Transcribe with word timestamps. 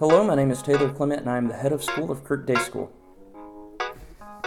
Hello, 0.00 0.24
my 0.24 0.34
name 0.34 0.50
is 0.50 0.62
Taylor 0.62 0.90
Clement, 0.90 1.20
and 1.20 1.28
I 1.28 1.36
am 1.36 1.48
the 1.48 1.54
head 1.54 1.74
of 1.74 1.84
school 1.84 2.10
of 2.10 2.24
Kirk 2.24 2.46
Day 2.46 2.54
School. 2.54 2.90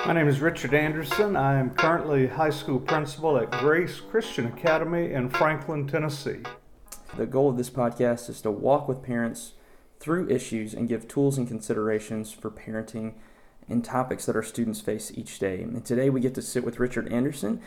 My 0.03 0.11
name 0.11 0.27
is 0.27 0.39
Richard 0.39 0.73
Anderson. 0.73 1.35
I 1.35 1.59
am 1.59 1.75
currently 1.75 2.25
high 2.25 2.49
school 2.49 2.79
principal 2.79 3.37
at 3.37 3.51
Grace 3.51 3.99
Christian 3.99 4.47
Academy 4.47 5.13
in 5.13 5.29
Franklin, 5.29 5.85
Tennessee. 5.87 6.39
The 7.17 7.27
goal 7.27 7.51
of 7.51 7.57
this 7.57 7.69
podcast 7.69 8.31
is 8.31 8.41
to 8.41 8.49
walk 8.49 8.87
with 8.87 9.03
parents 9.03 9.53
through 9.99 10.27
issues 10.27 10.73
and 10.73 10.89
give 10.89 11.07
tools 11.07 11.37
and 11.37 11.47
considerations 11.47 12.31
for 12.31 12.49
parenting 12.49 13.13
and 13.69 13.85
topics 13.85 14.25
that 14.25 14.35
our 14.35 14.41
students 14.41 14.81
face 14.81 15.11
each 15.13 15.37
day. 15.37 15.61
And 15.61 15.85
today 15.85 16.09
we 16.09 16.19
get 16.19 16.33
to 16.33 16.41
sit 16.41 16.63
with 16.63 16.79
Richard 16.79 17.13
Anderson, 17.13 17.61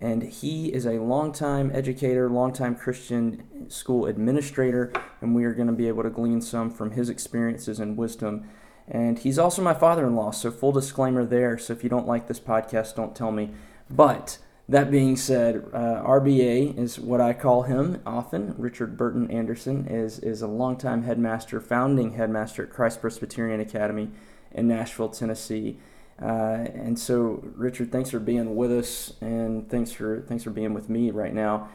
and 0.00 0.22
he 0.22 0.72
is 0.72 0.86
a 0.86 1.00
longtime 1.00 1.70
educator, 1.74 2.30
longtime 2.30 2.76
Christian 2.76 3.68
school 3.68 4.06
administrator, 4.06 4.92
and 5.20 5.34
we 5.34 5.44
are 5.44 5.54
going 5.54 5.66
to 5.66 5.72
be 5.72 5.88
able 5.88 6.04
to 6.04 6.10
glean 6.10 6.40
some 6.40 6.70
from 6.70 6.92
his 6.92 7.08
experiences 7.08 7.80
and 7.80 7.96
wisdom. 7.96 8.48
And 8.86 9.18
he's 9.18 9.38
also 9.38 9.60
my 9.60 9.74
father 9.74 10.06
in 10.06 10.14
law, 10.14 10.30
so 10.30 10.50
full 10.50 10.72
disclaimer 10.72 11.24
there. 11.24 11.58
So 11.58 11.72
if 11.72 11.82
you 11.82 11.90
don't 11.90 12.06
like 12.06 12.28
this 12.28 12.40
podcast, 12.40 12.94
don't 12.94 13.14
tell 13.14 13.32
me. 13.32 13.50
But 13.90 14.38
that 14.68 14.90
being 14.90 15.16
said, 15.16 15.64
uh, 15.72 16.02
RBA 16.04 16.78
is 16.78 16.98
what 16.98 17.20
I 17.20 17.32
call 17.32 17.62
him 17.62 18.00
often. 18.06 18.54
Richard 18.56 18.96
Burton 18.96 19.30
Anderson 19.30 19.86
is, 19.88 20.18
is 20.20 20.42
a 20.42 20.46
longtime 20.46 21.02
headmaster, 21.02 21.60
founding 21.60 22.12
headmaster 22.12 22.64
at 22.64 22.70
Christ 22.70 23.00
Presbyterian 23.00 23.60
Academy 23.60 24.10
in 24.52 24.68
Nashville, 24.68 25.08
Tennessee. 25.08 25.78
Uh, 26.20 26.66
and 26.74 26.98
so, 26.98 27.42
Richard, 27.54 27.92
thanks 27.92 28.10
for 28.10 28.18
being 28.18 28.56
with 28.56 28.72
us, 28.72 29.12
and 29.20 29.70
thanks 29.70 29.92
for 29.92 30.20
thanks 30.22 30.42
for 30.42 30.50
being 30.50 30.74
with 30.74 30.88
me 30.88 31.10
right 31.10 31.32
now. 31.32 31.68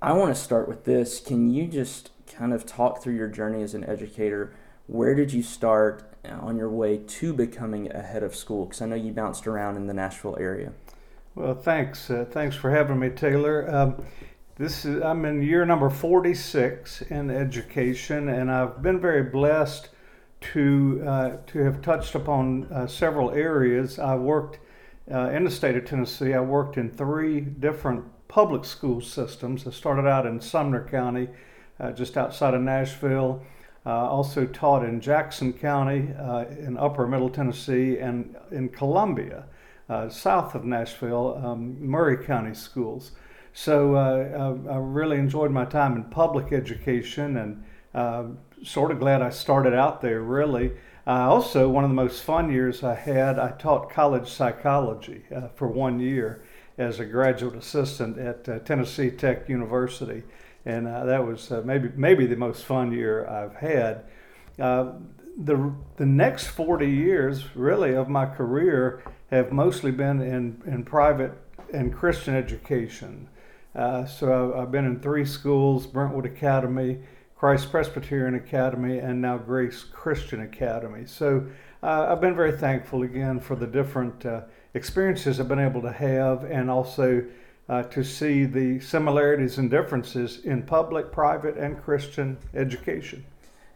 I 0.00 0.12
want 0.12 0.34
to 0.34 0.40
start 0.40 0.68
with 0.68 0.84
this. 0.84 1.20
Can 1.20 1.52
you 1.52 1.66
just 1.66 2.10
kind 2.26 2.52
of 2.52 2.64
talk 2.64 3.02
through 3.02 3.16
your 3.16 3.28
journey 3.28 3.62
as 3.62 3.74
an 3.74 3.84
educator? 3.84 4.54
Where 4.86 5.14
did 5.14 5.32
you 5.32 5.42
start 5.42 6.14
on 6.24 6.56
your 6.56 6.70
way 6.70 6.98
to 6.98 7.32
becoming 7.32 7.90
a 7.92 8.02
head 8.02 8.22
of 8.22 8.34
school? 8.34 8.66
Because 8.66 8.82
I 8.82 8.86
know 8.86 8.96
you 8.96 9.12
bounced 9.12 9.46
around 9.46 9.76
in 9.76 9.86
the 9.86 9.94
Nashville 9.94 10.36
area. 10.38 10.72
Well, 11.34 11.54
thanks. 11.54 12.10
Uh, 12.10 12.26
thanks 12.30 12.56
for 12.56 12.70
having 12.70 12.98
me, 12.98 13.10
Taylor. 13.10 13.68
Um, 13.72 14.04
this 14.56 14.84
is 14.84 15.02
I'm 15.02 15.24
in 15.24 15.42
year 15.42 15.64
number 15.64 15.88
46 15.88 17.02
in 17.02 17.30
education, 17.30 18.28
and 18.28 18.50
I've 18.50 18.82
been 18.82 19.00
very 19.00 19.22
blessed 19.22 19.88
to 20.40 21.02
uh, 21.06 21.36
to 21.46 21.58
have 21.60 21.82
touched 21.82 22.14
upon 22.14 22.64
uh, 22.72 22.86
several 22.86 23.30
areas. 23.30 23.98
I 23.98 24.14
worked 24.14 24.58
uh, 25.10 25.30
in 25.30 25.44
the 25.44 25.50
state 25.50 25.76
of 25.76 25.84
Tennessee. 25.84 26.34
I 26.34 26.40
worked 26.40 26.76
in 26.76 26.90
three 26.90 27.40
different 27.40 28.04
public 28.28 28.64
school 28.64 29.00
systems. 29.00 29.66
I 29.66 29.70
started 29.70 30.06
out 30.06 30.26
in 30.26 30.40
Sumner 30.40 30.86
County, 30.88 31.28
uh, 31.78 31.92
just 31.92 32.16
outside 32.16 32.54
of 32.54 32.62
Nashville. 32.62 33.42
also 33.84 34.46
taught 34.46 34.84
in 34.84 35.00
Jackson 35.00 35.52
County 35.52 36.14
uh, 36.18 36.44
in 36.58 36.76
Upper 36.78 37.06
Middle 37.06 37.30
Tennessee 37.30 37.98
and 37.98 38.36
in 38.50 38.68
Columbia, 38.68 39.44
uh, 39.88 40.08
south 40.08 40.54
of 40.54 40.64
Nashville, 40.64 41.40
um, 41.44 41.76
Maury 41.84 42.24
County 42.24 42.54
schools. 42.54 43.12
So 43.52 43.96
I, 43.96 44.72
I 44.72 44.76
really 44.76 45.18
enjoyed 45.18 45.50
my 45.50 45.64
time 45.64 45.96
in 45.96 46.04
public 46.04 46.52
education 46.52 47.36
and 47.36 47.64
sort 48.64 48.90
of 48.90 48.98
glad 48.98 49.22
I 49.22 49.30
started 49.30 49.74
out 49.74 50.00
there, 50.00 50.20
really. 50.22 50.72
Uh, 51.06 51.28
also, 51.28 51.68
one 51.68 51.82
of 51.82 51.90
the 51.90 51.94
most 51.94 52.22
fun 52.22 52.52
years 52.52 52.84
I 52.84 52.94
had, 52.94 53.38
I 53.38 53.52
taught 53.52 53.90
college 53.90 54.28
psychology 54.30 55.22
uh, 55.34 55.48
for 55.48 55.66
one 55.66 55.98
year 55.98 56.42
as 56.78 57.00
a 57.00 57.04
graduate 57.04 57.56
assistant 57.56 58.18
at 58.18 58.48
uh, 58.48 58.58
Tennessee 58.60 59.10
Tech 59.10 59.48
University, 59.48 60.22
and 60.64 60.86
uh, 60.86 61.04
that 61.04 61.26
was 61.26 61.50
uh, 61.50 61.62
maybe 61.64 61.90
maybe 61.96 62.26
the 62.26 62.36
most 62.36 62.64
fun 62.64 62.92
year 62.92 63.26
I've 63.26 63.56
had. 63.56 64.04
Uh, 64.58 64.92
the 65.36 65.72
the 65.96 66.06
next 66.06 66.48
40 66.48 66.86
years, 66.86 67.56
really, 67.56 67.94
of 67.94 68.08
my 68.08 68.26
career 68.26 69.02
have 69.30 69.52
mostly 69.52 69.90
been 69.90 70.20
in 70.20 70.62
in 70.66 70.84
private 70.84 71.32
and 71.72 71.94
Christian 71.94 72.34
education. 72.34 73.28
so 73.74 74.54
I've 74.56 74.70
been 74.70 74.84
in 74.84 75.00
three 75.00 75.24
schools: 75.24 75.86
Brentwood 75.86 76.26
Academy. 76.26 76.98
Christ 77.40 77.70
Presbyterian 77.70 78.34
Academy, 78.34 78.98
and 78.98 79.22
now 79.22 79.38
Grace 79.38 79.82
Christian 79.82 80.42
Academy. 80.42 81.06
So 81.06 81.46
uh, 81.82 82.08
I've 82.10 82.20
been 82.20 82.36
very 82.36 82.52
thankful 82.52 83.02
again 83.02 83.40
for 83.40 83.56
the 83.56 83.66
different 83.66 84.26
uh, 84.26 84.42
experiences 84.74 85.40
I've 85.40 85.48
been 85.48 85.58
able 85.58 85.80
to 85.80 85.90
have 85.90 86.44
and 86.44 86.70
also 86.70 87.24
uh, 87.66 87.84
to 87.84 88.04
see 88.04 88.44
the 88.44 88.78
similarities 88.80 89.56
and 89.56 89.70
differences 89.70 90.44
in 90.44 90.64
public, 90.64 91.12
private, 91.12 91.56
and 91.56 91.82
Christian 91.82 92.36
education. 92.52 93.24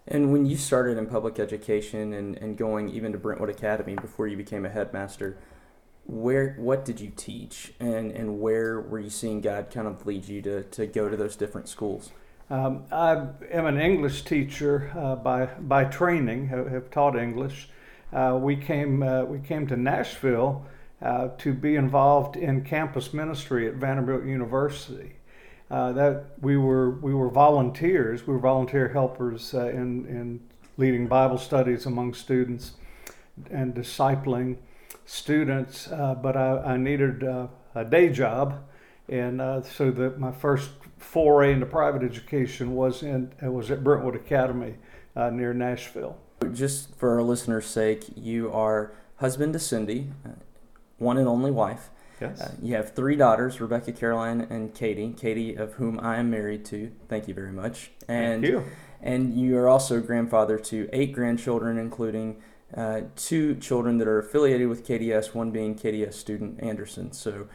And 0.08 0.30
when 0.30 0.44
you 0.44 0.58
started 0.58 0.98
in 0.98 1.06
public 1.06 1.38
education 1.38 2.12
and, 2.12 2.36
and 2.36 2.58
going 2.58 2.90
even 2.90 3.12
to 3.12 3.18
Brentwood 3.18 3.48
Academy 3.48 3.94
before 3.94 4.26
you 4.26 4.36
became 4.36 4.66
a 4.66 4.68
headmaster, 4.68 5.38
where 6.04 6.54
what 6.58 6.84
did 6.84 7.00
you 7.00 7.10
teach 7.16 7.72
and, 7.80 8.12
and 8.12 8.42
where 8.42 8.78
were 8.82 9.00
you 9.00 9.08
seeing 9.08 9.40
God 9.40 9.70
kind 9.72 9.88
of 9.88 10.04
lead 10.04 10.28
you 10.28 10.42
to, 10.42 10.64
to 10.64 10.86
go 10.86 11.08
to 11.08 11.16
those 11.16 11.34
different 11.34 11.66
schools? 11.66 12.10
Um, 12.50 12.84
I 12.92 13.26
am 13.50 13.64
an 13.64 13.80
English 13.80 14.24
teacher 14.24 14.92
uh, 14.94 15.16
by 15.16 15.46
by 15.46 15.84
training. 15.84 16.48
Have, 16.48 16.70
have 16.70 16.90
taught 16.90 17.16
English. 17.16 17.70
Uh, 18.12 18.38
we 18.40 18.54
came 18.54 19.02
uh, 19.02 19.24
we 19.24 19.38
came 19.38 19.66
to 19.68 19.76
Nashville 19.78 20.66
uh, 21.00 21.28
to 21.38 21.54
be 21.54 21.74
involved 21.76 22.36
in 22.36 22.62
campus 22.62 23.14
ministry 23.14 23.66
at 23.66 23.74
Vanderbilt 23.74 24.24
University. 24.26 25.14
Uh, 25.70 25.92
that 25.92 26.24
we 26.42 26.58
were 26.58 26.90
we 26.90 27.14
were 27.14 27.30
volunteers. 27.30 28.26
We 28.26 28.34
were 28.34 28.40
volunteer 28.40 28.88
helpers 28.88 29.54
uh, 29.54 29.68
in 29.68 30.04
in 30.06 30.40
leading 30.76 31.06
Bible 31.06 31.38
studies 31.38 31.86
among 31.86 32.12
students 32.12 32.72
and 33.50 33.74
discipling 33.74 34.58
students. 35.06 35.86
but 35.86 36.36
I, 36.36 36.74
I 36.74 36.76
needed 36.76 37.22
a 37.22 37.84
day 37.88 38.10
job, 38.10 38.62
and 39.08 39.64
so 39.64 39.90
that 39.90 40.18
my 40.18 40.30
first 40.30 40.70
foray 41.04 41.52
into 41.52 41.66
private 41.66 42.02
education 42.02 42.74
was 42.74 43.02
in 43.02 43.32
was 43.42 43.70
at 43.70 43.84
Brentwood 43.84 44.16
Academy 44.16 44.74
uh, 45.14 45.30
near 45.30 45.54
Nashville. 45.54 46.18
Just 46.52 46.94
for 46.96 47.14
our 47.14 47.22
listeners' 47.22 47.66
sake, 47.66 48.04
you 48.16 48.50
are 48.52 48.92
husband 49.16 49.52
to 49.52 49.58
Cindy, 49.58 50.10
uh, 50.26 50.30
one 50.98 51.16
and 51.16 51.28
only 51.28 51.50
wife. 51.50 51.90
Yes. 52.20 52.40
Uh, 52.40 52.52
you 52.62 52.74
have 52.74 52.94
three 52.94 53.16
daughters, 53.16 53.60
Rebecca, 53.60 53.92
Caroline, 53.92 54.42
and 54.50 54.74
Katie. 54.74 55.14
Katie, 55.16 55.54
of 55.54 55.74
whom 55.74 55.98
I 56.00 56.16
am 56.16 56.30
married 56.30 56.64
to. 56.66 56.92
Thank 57.08 57.28
you 57.28 57.34
very 57.34 57.52
much. 57.52 57.90
And 58.08 58.42
Thank 58.42 58.52
you. 58.52 58.64
And 59.02 59.34
you 59.34 59.58
are 59.58 59.68
also 59.68 60.00
grandfather 60.00 60.58
to 60.58 60.88
eight 60.92 61.12
grandchildren, 61.12 61.76
including 61.76 62.40
uh, 62.74 63.02
two 63.16 63.54
children 63.56 63.98
that 63.98 64.08
are 64.08 64.18
affiliated 64.18 64.68
with 64.68 64.86
KDS, 64.86 65.34
one 65.34 65.50
being 65.50 65.76
KDS 65.76 66.14
student 66.14 66.62
Anderson. 66.62 67.12
So 67.12 67.46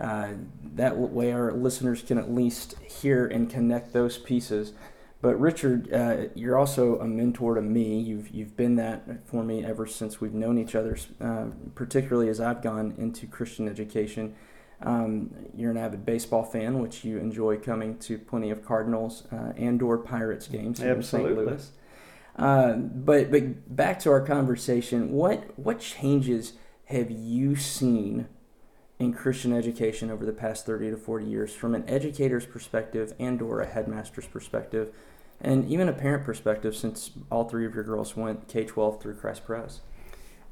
uh, 0.00 0.28
that 0.74 0.96
way, 0.96 1.32
our 1.32 1.52
listeners 1.52 2.02
can 2.02 2.18
at 2.18 2.32
least 2.32 2.78
hear 2.78 3.26
and 3.26 3.50
connect 3.50 3.92
those 3.92 4.18
pieces. 4.18 4.72
But 5.20 5.40
Richard, 5.40 5.92
uh, 5.92 6.28
you're 6.34 6.56
also 6.56 7.00
a 7.00 7.06
mentor 7.06 7.56
to 7.56 7.62
me. 7.62 7.98
You've 7.98 8.30
you've 8.30 8.56
been 8.56 8.76
that 8.76 9.26
for 9.26 9.42
me 9.42 9.64
ever 9.64 9.86
since 9.86 10.20
we've 10.20 10.34
known 10.34 10.58
each 10.58 10.76
other, 10.76 10.96
uh, 11.20 11.46
particularly 11.74 12.28
as 12.28 12.40
I've 12.40 12.62
gone 12.62 12.94
into 12.98 13.26
Christian 13.26 13.68
education. 13.68 14.36
Um, 14.80 15.34
you're 15.56 15.72
an 15.72 15.76
avid 15.76 16.06
baseball 16.06 16.44
fan, 16.44 16.78
which 16.78 17.04
you 17.04 17.18
enjoy 17.18 17.56
coming 17.56 17.98
to 17.98 18.16
plenty 18.16 18.50
of 18.50 18.64
Cardinals 18.64 19.24
uh, 19.32 19.52
and/or 19.56 19.98
Pirates 19.98 20.46
games 20.46 20.78
in 20.78 21.02
St. 21.02 21.24
Louis. 21.36 21.72
Uh, 22.36 22.74
but 22.74 23.32
but 23.32 23.74
back 23.74 23.98
to 24.00 24.10
our 24.10 24.24
conversation. 24.24 25.10
What 25.10 25.58
what 25.58 25.80
changes 25.80 26.52
have 26.84 27.10
you 27.10 27.56
seen 27.56 28.28
in 28.98 29.12
Christian 29.12 29.52
education 29.52 30.10
over 30.10 30.26
the 30.26 30.32
past 30.32 30.66
30 30.66 30.90
to 30.90 30.96
40 30.96 31.26
years 31.26 31.54
from 31.54 31.74
an 31.74 31.88
educator's 31.88 32.46
perspective 32.46 33.12
and 33.18 33.40
or 33.40 33.60
a 33.60 33.66
headmaster's 33.66 34.26
perspective 34.26 34.92
and 35.40 35.68
even 35.68 35.88
a 35.88 35.92
parent 35.92 36.24
perspective 36.24 36.74
since 36.74 37.12
all 37.30 37.48
three 37.48 37.64
of 37.64 37.74
your 37.74 37.84
girls 37.84 38.16
went 38.16 38.48
K-12 38.48 39.00
through 39.00 39.14
Christ 39.14 39.44
Press? 39.44 39.80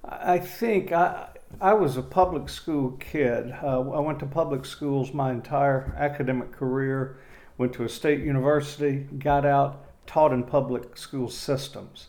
I 0.05 0.39
think 0.39 0.93
I, 0.93 1.29
I 1.61 1.75
was 1.75 1.97
a 1.97 2.03
public 2.03 2.49
school 2.49 2.93
kid. 2.93 3.53
Uh, 3.63 3.81
I 3.81 3.99
went 3.99 4.21
to 4.21 4.27
public 4.27 4.65
schools 4.65 5.13
my 5.13 5.33
entire 5.33 5.93
academic 5.99 6.53
career, 6.53 7.19
went 7.59 7.73
to 7.75 7.85
a 7.85 7.89
state 7.89 8.21
university, 8.21 9.09
got 9.19 9.45
out, 9.45 9.85
taught 10.07 10.33
in 10.33 10.45
public 10.45 10.97
school 10.97 11.29
systems. 11.29 12.09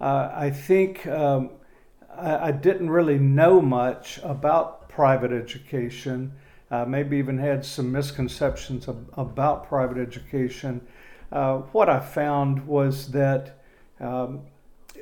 Uh, 0.00 0.30
I 0.32 0.50
think 0.50 1.06
um, 1.08 1.50
I, 2.16 2.48
I 2.48 2.50
didn't 2.52 2.90
really 2.90 3.18
know 3.18 3.60
much 3.60 4.20
about 4.22 4.83
private 4.94 5.32
education, 5.32 6.32
uh, 6.70 6.84
maybe 6.84 7.16
even 7.16 7.36
had 7.36 7.64
some 7.64 7.90
misconceptions 7.90 8.88
about 9.16 9.68
private 9.68 9.98
education. 9.98 10.80
Uh, 11.32 11.58
what 11.72 11.88
I 11.88 11.98
found 11.98 12.64
was 12.66 13.10
that 13.10 13.58
um, 14.00 14.42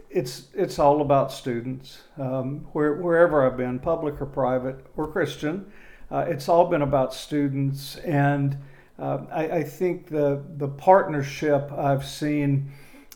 it's 0.09 0.49
it's 0.55 0.79
all 0.79 1.03
about 1.03 1.31
students. 1.31 2.03
Um, 2.19 2.67
where, 2.73 2.95
wherever 2.95 3.47
I've 3.47 3.57
been, 3.57 3.79
public 3.79 4.21
or 4.21 4.27
private 4.27 4.85
or 4.97 5.07
Christian, 5.07 5.71
uh, 6.11 6.25
it's 6.27 6.49
all 6.49 6.67
been 6.69 6.83
about 6.83 7.13
students, 7.13 7.97
and 7.97 8.57
uh, 8.99 9.19
I, 9.31 9.51
I, 9.51 9.63
think 9.63 10.09
the 10.09 10.43
the 10.57 10.69
partnership 10.69 11.71
I've 11.73 12.07
seen 12.07 12.71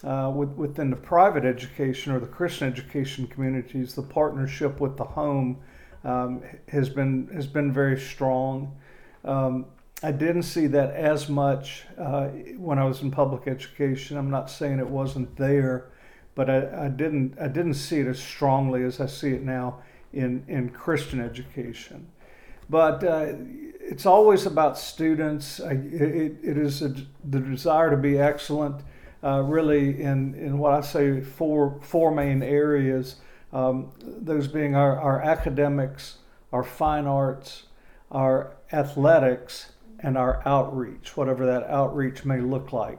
uh, 0.05 0.31
with, 0.35 0.51
within 0.51 0.91
the 0.91 0.97
private 0.97 1.45
education 1.45 2.13
or 2.13 2.21
the 2.21 2.27
Christian 2.27 2.69
education 2.69 3.27
communities, 3.27 3.95
the 3.95 4.03
partnership 4.03 4.81
with 4.81 4.97
the 4.97 5.05
home 5.05 5.59
um, 6.05 6.43
has 6.69 6.89
been 6.89 7.29
has 7.35 7.47
been 7.47 7.73
very 7.73 7.99
strong. 7.99 8.77
Um, 9.25 9.67
I 10.03 10.13
didn't 10.13 10.43
see 10.43 10.67
that 10.69 10.95
as 10.95 11.29
much 11.29 11.85
uh, 11.99 12.27
when 12.59 12.79
I 12.79 12.85
was 12.85 13.01
in 13.01 13.11
public 13.11 13.49
education. 13.49 14.17
I'm 14.17 14.31
not 14.31 14.51
saying 14.51 14.79
it 14.79 14.89
wasn't 14.89 15.37
there, 15.37 15.89
but 16.35 16.51
I, 16.51 16.87
I 16.87 16.89
didn't 16.89 17.39
I 17.41 17.49
didn't 17.49 17.75
see 17.75 18.01
it 18.01 18.07
as 18.07 18.19
strongly 18.19 18.85
as 18.85 19.01
I 19.01 19.07
see 19.07 19.33
it 19.33 19.43
now 19.43 19.81
in 20.13 20.45
in 20.49 20.69
Christian 20.71 21.21
education. 21.21 22.09
But 22.69 23.05
uh, 23.05 23.33
it's 23.81 24.07
always 24.07 24.47
about 24.47 24.77
students. 24.77 25.61
I, 25.61 25.73
it, 25.73 26.37
it 26.43 26.59
is 26.59 26.83
a, 26.83 26.95
the 27.25 27.39
desire 27.39 27.91
to 27.91 27.97
be 27.97 28.19
excellent, 28.19 28.83
uh, 29.23 29.43
really 29.43 30.03
in 30.03 30.35
in 30.35 30.59
what 30.59 30.73
I 30.73 30.81
say 30.83 31.21
four 31.21 31.81
four 31.83 32.11
main 32.11 32.43
areas. 32.43 33.17
Um, 33.53 33.93
those 34.01 34.49
being 34.49 34.75
our, 34.75 34.99
our 34.99 35.23
academics, 35.23 36.19
our 36.53 36.65
fine 36.65 37.07
arts, 37.07 37.65
our 38.11 38.57
athletics, 38.73 39.73
and 40.01 40.19
our 40.19 40.43
outreach, 40.47 41.17
whatever 41.17 41.47
that 41.47 41.65
outreach 41.65 42.25
may 42.25 42.41
look 42.41 42.73
like, 42.73 42.99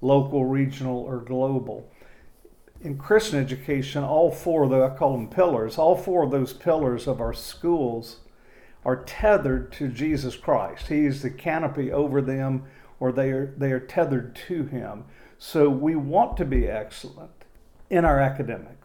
local, 0.00 0.44
regional, 0.44 0.98
or 0.98 1.18
global. 1.18 1.90
In 2.80 2.96
Christian 2.96 3.38
education, 3.38 4.04
all 4.04 4.30
four 4.30 4.64
of 4.64 4.72
I 4.72 4.96
call 4.96 5.12
them 5.12 5.28
pillars, 5.28 5.78
all 5.78 5.96
four 5.96 6.24
of 6.24 6.30
those 6.30 6.52
pillars 6.52 7.06
of 7.06 7.20
our 7.20 7.34
schools 7.34 8.20
are 8.84 9.04
tethered 9.04 9.72
to 9.72 9.88
Jesus 9.88 10.36
Christ. 10.36 10.86
He 10.86 11.04
is 11.04 11.22
the 11.22 11.30
canopy 11.30 11.92
over 11.92 12.22
them, 12.22 12.64
or 13.00 13.12
they 13.12 13.30
are, 13.30 13.52
they 13.56 13.72
are 13.72 13.80
tethered 13.80 14.34
to 14.48 14.64
Him. 14.64 15.04
So 15.38 15.68
we 15.68 15.96
want 15.96 16.36
to 16.38 16.44
be 16.44 16.66
excellent 16.66 17.30
in 17.90 18.04
our 18.04 18.20
academics 18.20 18.77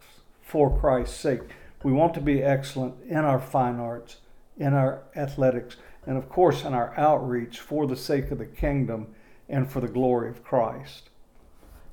for 0.44 0.78
Christ's 0.78 1.18
sake. 1.18 1.40
We 1.82 1.92
want 1.92 2.14
to 2.14 2.20
be 2.20 2.42
excellent 2.42 2.94
in 3.08 3.18
our 3.18 3.40
fine 3.40 3.80
arts, 3.80 4.18
in 4.56 4.74
our 4.74 5.02
athletics, 5.16 5.76
and 6.06 6.16
of 6.16 6.28
course 6.28 6.64
in 6.64 6.74
our 6.74 6.96
outreach 6.98 7.60
for 7.60 7.86
the 7.86 7.96
sake 7.96 8.30
of 8.30 8.38
the 8.38 8.46
kingdom 8.46 9.08
and 9.48 9.70
for 9.70 9.80
the 9.80 9.88
glory 9.88 10.28
of 10.28 10.44
Christ. 10.44 11.10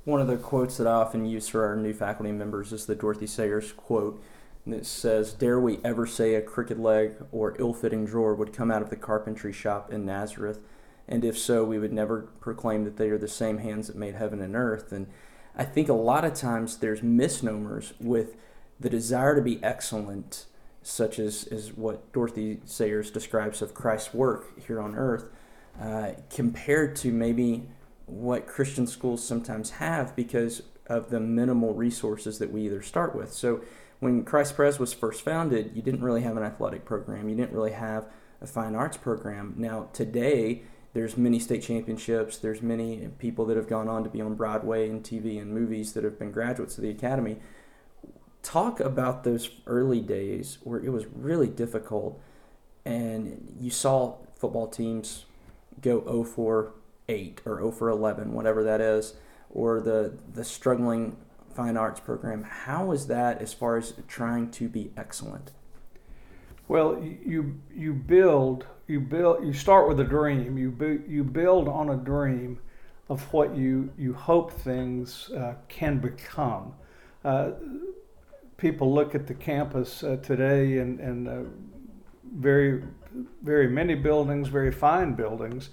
One 0.03 0.21
of 0.21 0.27
the 0.27 0.37
quotes 0.37 0.77
that 0.77 0.87
I 0.87 0.93
often 0.93 1.25
use 1.25 1.47
for 1.47 1.65
our 1.65 1.75
new 1.75 1.93
faculty 1.93 2.31
members 2.31 2.73
is 2.73 2.85
the 2.85 2.95
Dorothy 2.95 3.27
Sayers 3.27 3.71
quote 3.71 4.21
that 4.65 4.85
says, 4.85 5.33
Dare 5.33 5.59
we 5.59 5.79
ever 5.83 6.05
say 6.05 6.35
a 6.35 6.41
crooked 6.41 6.79
leg 6.79 7.15
or 7.31 7.55
ill 7.59 7.73
fitting 7.73 8.05
drawer 8.05 8.35
would 8.35 8.53
come 8.53 8.71
out 8.71 8.81
of 8.81 8.89
the 8.89 8.95
carpentry 8.95 9.53
shop 9.53 9.91
in 9.91 10.05
Nazareth? 10.05 10.59
And 11.07 11.25
if 11.25 11.37
so, 11.37 11.63
we 11.63 11.77
would 11.77 11.93
never 11.93 12.29
proclaim 12.39 12.83
that 12.85 12.97
they 12.97 13.09
are 13.09 13.17
the 13.17 13.27
same 13.27 13.59
hands 13.59 13.87
that 13.87 13.95
made 13.95 14.15
heaven 14.15 14.41
and 14.41 14.55
earth. 14.55 14.91
And 14.91 15.07
I 15.55 15.63
think 15.63 15.89
a 15.89 15.93
lot 15.93 16.25
of 16.25 16.33
times 16.33 16.77
there's 16.77 17.03
misnomers 17.03 17.93
with 17.99 18.35
the 18.79 18.89
desire 18.89 19.35
to 19.35 19.41
be 19.41 19.63
excellent 19.63 20.45
such 20.83 21.19
as, 21.19 21.45
as 21.45 21.73
what 21.73 22.11
Dorothy 22.11 22.59
Sayers 22.65 23.11
describes 23.11 23.61
of 23.61 23.73
Christ's 23.73 24.13
work 24.13 24.59
here 24.65 24.81
on 24.81 24.95
earth, 24.95 25.25
uh, 25.79 26.11
compared 26.29 26.95
to 26.97 27.11
maybe 27.11 27.67
what 28.07 28.47
Christian 28.47 28.87
schools 28.87 29.25
sometimes 29.25 29.71
have 29.71 30.15
because 30.15 30.63
of 30.87 31.09
the 31.09 31.19
minimal 31.19 31.73
resources 31.73 32.39
that 32.39 32.51
we 32.51 32.65
either 32.65 32.81
start 32.81 33.15
with. 33.15 33.31
So 33.31 33.61
when 33.99 34.23
Christ 34.23 34.55
Pres 34.55 34.79
was 34.79 34.93
first 34.93 35.23
founded, 35.23 35.71
you 35.75 35.81
didn't 35.81 36.01
really 36.01 36.23
have 36.23 36.35
an 36.35 36.43
athletic 36.43 36.83
program, 36.83 37.29
you 37.29 37.35
didn't 37.35 37.53
really 37.53 37.71
have 37.71 38.05
a 38.41 38.47
fine 38.47 38.75
arts 38.75 38.97
program. 38.97 39.53
Now 39.57 39.89
today, 39.93 40.63
there's 40.93 41.17
many 41.17 41.39
state 41.39 41.63
championships. 41.63 42.37
There's 42.37 42.61
many 42.61 43.09
people 43.17 43.45
that 43.45 43.57
have 43.57 43.67
gone 43.67 43.87
on 43.87 44.03
to 44.03 44.09
be 44.09 44.21
on 44.21 44.35
Broadway 44.35 44.89
and 44.89 45.03
TV 45.03 45.41
and 45.41 45.53
movies 45.53 45.93
that 45.93 46.03
have 46.03 46.19
been 46.19 46.31
graduates 46.31 46.77
of 46.77 46.83
the 46.83 46.89
academy 46.89 47.37
talk 48.41 48.79
about 48.79 49.23
those 49.23 49.49
early 49.67 50.01
days 50.01 50.57
where 50.63 50.79
it 50.79 50.89
was 50.89 51.05
really 51.07 51.47
difficult 51.47 52.19
and 52.85 53.55
you 53.59 53.69
saw 53.69 54.15
football 54.35 54.67
teams 54.67 55.25
go 55.81 56.03
0 56.03 56.23
for 56.23 56.73
8 57.07 57.41
or 57.45 57.57
0 57.57 57.71
for 57.71 57.89
11 57.89 58.33
whatever 58.33 58.63
that 58.63 58.81
is 58.81 59.13
or 59.49 59.79
the 59.79 60.17
the 60.33 60.43
struggling 60.43 61.15
fine 61.53 61.77
arts 61.77 61.99
program 61.99 62.43
how 62.43 62.91
is 62.91 63.07
that 63.07 63.41
as 63.41 63.53
far 63.53 63.77
as 63.77 63.93
trying 64.07 64.49
to 64.49 64.67
be 64.67 64.91
excellent 64.97 65.51
well 66.67 66.99
you 66.99 67.59
you 67.75 67.93
build 67.93 68.65
you 68.91 68.99
build 68.99 69.45
you 69.45 69.53
start 69.53 69.87
with 69.87 69.99
a 69.99 70.03
dream 70.03 70.57
you 70.57 70.69
bu- 70.69 71.03
you 71.07 71.23
build 71.23 71.67
on 71.67 71.89
a 71.89 71.97
dream 71.97 72.59
of 73.09 73.21
what 73.33 73.55
you 73.55 73.89
you 73.97 74.13
hope 74.13 74.51
things 74.51 75.29
uh, 75.31 75.53
can 75.67 75.97
become 75.99 76.73
uh, 77.23 77.51
people 78.57 78.93
look 78.93 79.15
at 79.15 79.25
the 79.27 79.33
campus 79.33 80.03
uh, 80.03 80.17
today 80.17 80.77
and, 80.77 80.99
and 80.99 81.27
uh, 81.27 81.49
very, 82.37 82.83
very 83.41 83.67
many 83.67 83.95
buildings, 83.95 84.47
very 84.47 84.71
fine 84.71 85.15
buildings, 85.15 85.69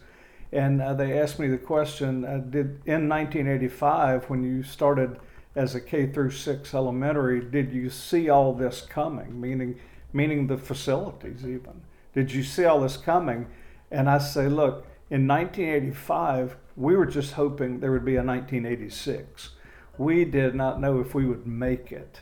and 0.51 0.81
uh, 0.81 0.95
they 0.95 1.21
asked 1.21 1.39
me 1.39 1.47
the 1.47 1.59
question: 1.59 2.25
uh, 2.25 2.39
Did 2.39 2.81
in 2.87 3.09
1985, 3.09 4.31
when 4.31 4.43
you 4.43 4.63
started 4.63 5.19
as 5.55 5.75
a 5.75 5.81
K 5.81 6.07
through 6.07 6.31
six 6.31 6.75
elementary, 6.75 7.41
did 7.41 7.73
you 7.73 7.91
see 7.91 8.29
all 8.29 8.55
this 8.55 8.81
coming? 8.81 9.41
Meaning, 9.41 9.79
meaning 10.13 10.47
the 10.47 10.57
facilities 10.57 11.43
even. 11.43 11.83
Did 12.19 12.33
you 12.33 12.43
see 12.43 12.65
all 12.65 12.81
this 12.81 12.97
coming? 12.97 13.47
And 13.93 14.11
I 14.11 14.19
say, 14.19 14.49
look, 14.49 14.85
in 15.09 15.29
1985, 15.29 16.57
we 16.75 16.97
were 16.97 17.07
just 17.07 17.35
hoping 17.35 17.79
there 17.79 17.93
would 17.93 18.05
be 18.05 18.17
a 18.17 18.25
1986. 18.25 19.51
We 19.99 20.25
did 20.25 20.57
not 20.57 20.81
know 20.81 20.99
if 20.99 21.15
we 21.15 21.27
would 21.27 21.47
make 21.47 21.93
it. 21.93 22.19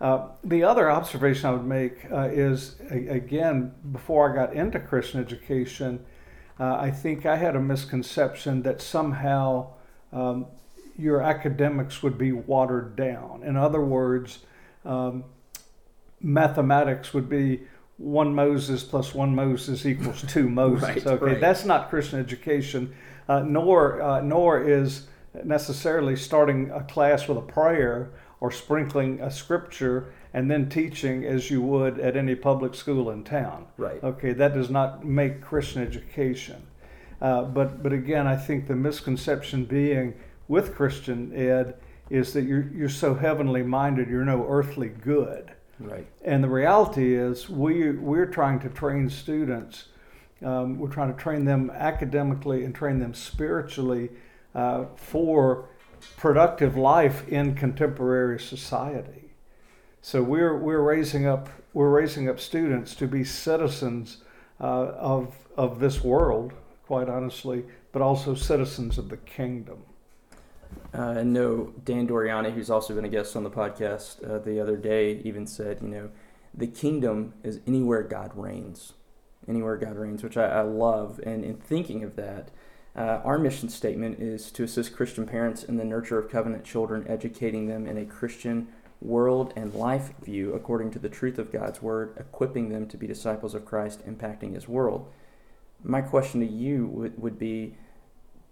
Uh, 0.00 0.28
the 0.42 0.62
other 0.62 0.90
observation 0.90 1.50
I 1.50 1.52
would 1.52 1.66
make 1.66 2.10
uh, 2.10 2.30
is, 2.32 2.76
a, 2.90 3.08
again, 3.08 3.74
before 3.92 4.32
I 4.32 4.34
got 4.34 4.54
into 4.54 4.80
Christian 4.80 5.20
education, 5.20 6.02
uh, 6.58 6.76
I 6.76 6.90
think 6.90 7.26
I 7.26 7.36
had 7.36 7.56
a 7.56 7.60
misconception 7.60 8.62
that 8.62 8.80
somehow 8.80 9.66
um, 10.14 10.46
your 10.96 11.20
academics 11.20 12.02
would 12.02 12.16
be 12.16 12.32
watered 12.32 12.96
down. 12.96 13.42
In 13.44 13.58
other 13.58 13.82
words, 13.82 14.38
um, 14.86 15.24
mathematics 16.22 17.12
would 17.12 17.28
be 17.28 17.60
one 17.98 18.34
Moses 18.34 18.82
plus 18.82 19.14
one 19.14 19.34
Moses 19.34 19.86
equals 19.86 20.24
two 20.28 20.48
Moses. 20.50 20.82
right, 20.82 21.06
okay, 21.06 21.24
right. 21.24 21.40
that's 21.40 21.64
not 21.64 21.88
Christian 21.88 22.20
education, 22.20 22.94
uh, 23.28 23.40
nor 23.40 24.02
uh, 24.02 24.20
nor 24.20 24.62
is 24.62 25.06
necessarily 25.44 26.16
starting 26.16 26.70
a 26.70 26.82
class 26.84 27.28
with 27.28 27.38
a 27.38 27.42
prayer 27.42 28.10
or 28.40 28.50
sprinkling 28.50 29.20
a 29.20 29.30
scripture 29.30 30.12
and 30.32 30.50
then 30.50 30.68
teaching 30.68 31.24
as 31.24 31.50
you 31.50 31.62
would 31.62 31.98
at 31.98 32.16
any 32.16 32.34
public 32.34 32.74
school 32.74 33.10
in 33.10 33.24
town. 33.24 33.66
Right. 33.78 34.02
Okay, 34.02 34.32
that 34.34 34.52
does 34.52 34.68
not 34.68 35.04
make 35.04 35.40
Christian 35.40 35.82
education. 35.82 36.66
Uh, 37.20 37.42
but 37.42 37.82
but 37.82 37.92
again, 37.92 38.26
I 38.26 38.36
think 38.36 38.66
the 38.66 38.76
misconception 38.76 39.64
being 39.64 40.14
with 40.48 40.74
Christian 40.74 41.34
ed 41.34 41.74
is 42.10 42.32
that 42.34 42.44
you're 42.44 42.70
you're 42.74 42.88
so 42.88 43.14
heavenly 43.14 43.62
minded, 43.62 44.08
you're 44.08 44.24
no 44.24 44.46
earthly 44.48 44.88
good. 44.88 45.52
Right. 45.78 46.06
And 46.24 46.42
the 46.42 46.48
reality 46.48 47.14
is, 47.14 47.48
we 47.48 47.90
we're 47.92 48.26
trying 48.26 48.60
to 48.60 48.68
train 48.68 49.10
students. 49.10 49.88
Um, 50.42 50.78
we're 50.78 50.90
trying 50.90 51.14
to 51.14 51.20
train 51.20 51.44
them 51.44 51.70
academically 51.70 52.64
and 52.64 52.74
train 52.74 52.98
them 52.98 53.14
spiritually 53.14 54.10
uh, 54.54 54.86
for 54.96 55.68
productive 56.16 56.76
life 56.76 57.28
in 57.28 57.54
contemporary 57.54 58.40
society. 58.40 59.30
So 60.00 60.22
we're 60.22 60.56
we're 60.56 60.82
raising 60.82 61.26
up 61.26 61.48
we're 61.74 61.90
raising 61.90 62.28
up 62.28 62.40
students 62.40 62.94
to 62.94 63.06
be 63.06 63.24
citizens 63.24 64.18
uh, 64.60 64.64
of 64.64 65.34
of 65.56 65.78
this 65.78 66.02
world, 66.02 66.52
quite 66.86 67.08
honestly, 67.08 67.64
but 67.92 68.00
also 68.00 68.34
citizens 68.34 68.98
of 68.98 69.08
the 69.08 69.16
kingdom. 69.18 69.82
Uh, 70.94 71.14
and 71.18 71.32
no, 71.32 71.72
Dan 71.84 72.08
Doriani, 72.08 72.52
who's 72.54 72.70
also 72.70 72.94
been 72.94 73.04
a 73.04 73.08
guest 73.08 73.36
on 73.36 73.44
the 73.44 73.50
podcast 73.50 74.28
uh, 74.28 74.38
the 74.38 74.60
other 74.60 74.76
day, 74.76 75.20
even 75.24 75.46
said, 75.46 75.78
you 75.82 75.88
know, 75.88 76.10
the 76.54 76.66
kingdom 76.66 77.34
is 77.42 77.60
anywhere 77.66 78.02
God 78.02 78.32
reigns, 78.34 78.94
anywhere 79.46 79.76
God 79.76 79.96
reigns, 79.96 80.22
which 80.22 80.36
I, 80.36 80.46
I 80.46 80.60
love. 80.62 81.20
And 81.24 81.44
in 81.44 81.56
thinking 81.56 82.02
of 82.02 82.16
that, 82.16 82.50
uh, 82.96 83.20
our 83.24 83.38
mission 83.38 83.68
statement 83.68 84.20
is 84.20 84.50
to 84.52 84.64
assist 84.64 84.96
Christian 84.96 85.26
parents 85.26 85.62
in 85.62 85.76
the 85.76 85.84
nurture 85.84 86.18
of 86.18 86.30
covenant 86.30 86.64
children, 86.64 87.04
educating 87.08 87.66
them 87.66 87.86
in 87.86 87.98
a 87.98 88.06
Christian 88.06 88.68
world 89.02 89.52
and 89.54 89.74
life 89.74 90.12
view 90.22 90.54
according 90.54 90.90
to 90.92 90.98
the 90.98 91.10
truth 91.10 91.38
of 91.38 91.52
God's 91.52 91.82
word, 91.82 92.14
equipping 92.18 92.70
them 92.70 92.86
to 92.88 92.96
be 92.96 93.06
disciples 93.06 93.54
of 93.54 93.66
Christ, 93.66 94.06
impacting 94.06 94.54
his 94.54 94.66
world. 94.66 95.12
My 95.84 96.00
question 96.00 96.40
to 96.40 96.46
you 96.46 96.86
would, 96.86 97.20
would 97.20 97.38
be 97.38 97.74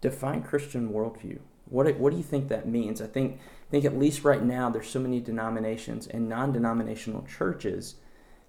define 0.02 0.42
Christian 0.42 0.90
worldview. 0.90 1.38
What, 1.66 1.96
what 1.96 2.10
do 2.10 2.16
you 2.16 2.22
think 2.22 2.48
that 2.48 2.68
means? 2.68 3.00
I 3.00 3.06
think, 3.06 3.40
I 3.68 3.70
think 3.70 3.84
at 3.84 3.98
least 3.98 4.24
right 4.24 4.42
now 4.42 4.70
there's 4.70 4.88
so 4.88 5.00
many 5.00 5.20
denominations 5.20 6.06
and 6.06 6.28
non-denominational 6.28 7.26
churches 7.26 7.96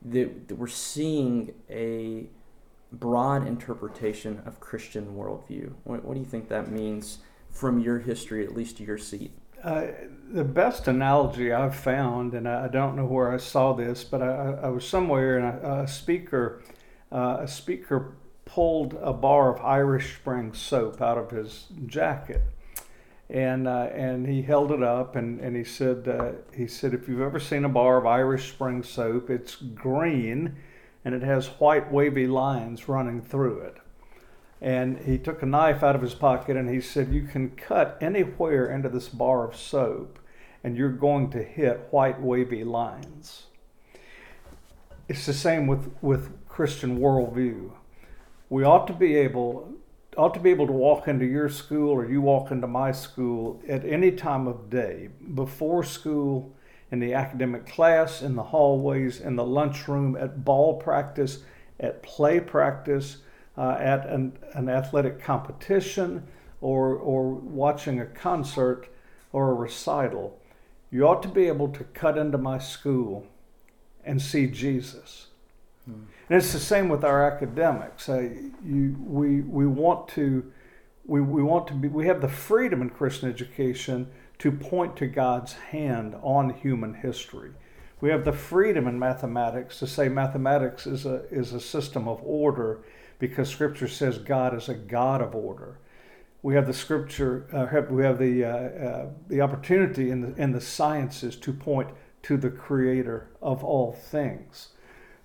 that, 0.03 0.47
that 0.47 0.55
we're 0.55 0.67
seeing 0.67 1.53
a 1.69 2.27
broad 2.91 3.47
interpretation 3.47 4.41
of 4.45 4.59
Christian 4.59 5.15
worldview. 5.15 5.73
What, 5.83 6.03
what 6.05 6.13
do 6.13 6.19
you 6.19 6.25
think 6.25 6.49
that 6.49 6.71
means 6.71 7.19
from 7.49 7.79
your 7.79 7.99
history, 7.99 8.45
at 8.45 8.53
least 8.53 8.79
your 8.79 8.97
seat? 8.97 9.31
uh, 9.65 9.87
the 10.31 10.43
best 10.43 10.87
analogy 10.87 11.51
I've 11.51 11.75
found, 11.75 12.35
and 12.35 12.47
I 12.47 12.67
don't 12.67 12.95
know 12.95 13.05
where 13.05 13.31
I 13.31 13.37
saw 13.37 13.73
this, 13.73 14.03
but 14.03 14.21
I, 14.21 14.59
I 14.63 14.69
was 14.69 14.87
somewhere 14.87 15.39
and 15.39 15.63
a, 15.63 15.81
a 15.81 15.87
speaker, 15.87 16.61
uh, 17.11 17.37
a 17.41 17.47
speaker 17.47 18.15
pulled 18.45 18.93
a 19.01 19.11
bar 19.11 19.55
of 19.55 19.61
Irish 19.61 20.17
Spring 20.17 20.53
soap 20.53 21.01
out 21.01 21.17
of 21.17 21.31
his 21.31 21.65
jacket, 21.87 22.43
and 23.29 23.67
uh, 23.67 23.89
and 23.93 24.27
he 24.27 24.43
held 24.43 24.71
it 24.71 24.83
up 24.83 25.15
and, 25.15 25.39
and 25.39 25.55
he 25.55 25.63
said 25.63 26.07
uh, 26.07 26.31
he 26.55 26.67
said 26.67 26.93
if 26.93 27.07
you've 27.07 27.21
ever 27.21 27.39
seen 27.39 27.65
a 27.65 27.69
bar 27.69 27.97
of 27.97 28.05
Irish 28.05 28.51
Spring 28.51 28.83
soap, 28.83 29.29
it's 29.29 29.55
green, 29.55 30.55
and 31.03 31.15
it 31.15 31.23
has 31.23 31.47
white 31.47 31.91
wavy 31.91 32.27
lines 32.27 32.87
running 32.87 33.21
through 33.21 33.61
it. 33.61 33.77
And 34.61 34.99
he 34.99 35.17
took 35.17 35.41
a 35.41 35.45
knife 35.45 35.83
out 35.83 35.95
of 35.95 36.01
his 36.01 36.13
pocket 36.13 36.55
and 36.55 36.69
he 36.69 36.81
said, 36.81 37.13
You 37.13 37.23
can 37.23 37.51
cut 37.51 37.97
anywhere 38.01 38.73
into 38.73 38.89
this 38.89 39.09
bar 39.09 39.47
of 39.47 39.55
soap, 39.55 40.19
and 40.63 40.77
you're 40.77 40.89
going 40.89 41.29
to 41.31 41.43
hit 41.43 41.87
white 41.91 42.21
wavy 42.21 42.63
lines. 42.63 43.43
It's 45.07 45.25
the 45.25 45.33
same 45.33 45.67
with, 45.67 45.93
with 46.01 46.47
Christian 46.47 46.99
worldview. 46.99 47.71
We 48.49 48.63
ought 48.63 48.87
to 48.87 48.93
be 48.93 49.15
able 49.15 49.71
ought 50.17 50.33
to 50.33 50.39
be 50.39 50.49
able 50.49 50.67
to 50.67 50.73
walk 50.73 51.07
into 51.07 51.25
your 51.25 51.49
school 51.49 51.89
or 51.89 52.09
you 52.09 52.21
walk 52.21 52.51
into 52.51 52.67
my 52.67 52.91
school 52.91 53.61
at 53.67 53.85
any 53.85 54.11
time 54.11 54.47
of 54.47 54.69
day, 54.69 55.09
before 55.33 55.83
school, 55.83 56.53
in 56.91 56.99
the 56.99 57.13
academic 57.13 57.65
class, 57.65 58.21
in 58.21 58.35
the 58.35 58.43
hallways, 58.43 59.19
in 59.19 59.35
the 59.35 59.43
lunchroom, 59.43 60.15
at 60.15 60.45
ball 60.45 60.75
practice, 60.75 61.39
at 61.79 62.03
play 62.03 62.39
practice, 62.39 63.17
uh, 63.57 63.77
at 63.79 64.07
an, 64.07 64.37
an 64.53 64.69
athletic 64.69 65.21
competition, 65.21 66.25
or, 66.61 66.95
or 66.95 67.33
watching 67.33 67.99
a 67.99 68.05
concert 68.05 68.87
or 69.33 69.51
a 69.51 69.53
recital. 69.53 70.39
You 70.91 71.07
ought 71.07 71.21
to 71.23 71.27
be 71.27 71.47
able 71.47 71.67
to 71.69 71.83
cut 71.83 72.17
into 72.17 72.37
my 72.37 72.57
school 72.57 73.27
and 74.03 74.21
see 74.21 74.47
Jesus. 74.47 75.27
Hmm. 75.85 76.03
And 76.29 76.37
it's 76.37 76.53
the 76.53 76.59
same 76.59 76.89
with 76.89 77.03
our 77.03 77.23
academics. 77.29 78.09
Uh, 78.09 78.29
you, 78.63 78.95
we, 79.05 79.41
we 79.41 79.67
want 79.67 80.07
to 80.09 80.51
we, 81.07 81.21
we 81.21 81.43
want 81.43 81.67
to 81.67 81.73
be 81.73 81.87
we 81.87 82.07
have 82.07 82.21
the 82.21 82.27
freedom 82.27 82.81
in 82.81 82.89
Christian 82.89 83.29
education 83.29 84.07
to 84.39 84.51
point 84.51 84.95
to 84.97 85.07
God's 85.07 85.53
hand 85.53 86.15
on 86.21 86.49
human 86.49 86.95
history. 86.95 87.51
We 88.01 88.09
have 88.09 88.25
the 88.25 88.33
freedom 88.33 88.87
in 88.87 88.99
mathematics 88.99 89.79
to 89.79 89.87
say 89.87 90.09
mathematics 90.09 90.87
is 90.87 91.05
a 91.05 91.25
is 91.29 91.53
a 91.53 91.61
system 91.61 92.07
of 92.07 92.21
order 92.23 92.79
because 93.19 93.49
Scripture 93.49 93.87
says 93.87 94.17
God 94.17 94.55
is 94.55 94.67
a 94.67 94.73
God 94.73 95.21
of 95.21 95.35
order. 95.35 95.77
We 96.41 96.55
have 96.55 96.67
the 96.67 96.73
Scripture. 96.73 97.47
Uh, 97.53 97.93
we 97.93 98.03
have 98.03 98.17
the 98.17 98.43
uh, 98.43 98.49
uh, 98.49 99.09
the 99.27 99.41
opportunity 99.41 100.09
in 100.09 100.21
the 100.21 100.41
in 100.41 100.53
the 100.53 100.61
sciences 100.61 101.35
to 101.37 101.53
point 101.53 101.89
to 102.23 102.35
the 102.35 102.49
Creator 102.49 103.29
of 103.43 103.63
all 103.63 103.93
things. 103.93 104.69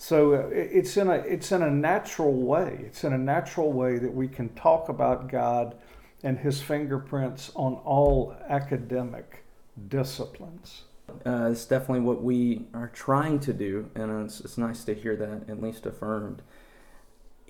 So 0.01 0.33
uh, 0.33 0.49
it's 0.51 0.97
in 0.97 1.09
a 1.09 1.17
it's 1.17 1.53
in 1.53 1.61
a 1.61 1.71
natural 1.71 2.33
way. 2.33 2.81
It's 2.87 3.05
in 3.05 3.13
a 3.13 3.19
natural 3.19 3.71
way 3.71 3.99
that 3.99 4.13
we 4.13 4.29
can 4.29 4.49
talk 4.55 4.89
about 4.89 5.29
God 5.29 5.77
and 6.23 6.39
His 6.39 6.63
fingerprints 6.63 7.53
on 7.55 7.75
all 7.85 8.35
academic 8.49 9.45
disciplines. 9.89 10.85
Uh, 11.27 11.51
it's 11.53 11.67
definitely 11.67 12.01
what 12.01 12.23
we 12.23 12.65
are 12.73 12.89
trying 12.89 13.41
to 13.41 13.53
do, 13.53 13.91
and 13.95 14.25
it's, 14.25 14.41
it's 14.41 14.57
nice 14.57 14.85
to 14.85 14.95
hear 14.95 15.17
that 15.17 15.51
at 15.51 15.63
least 15.63 15.85
affirmed. 15.85 16.41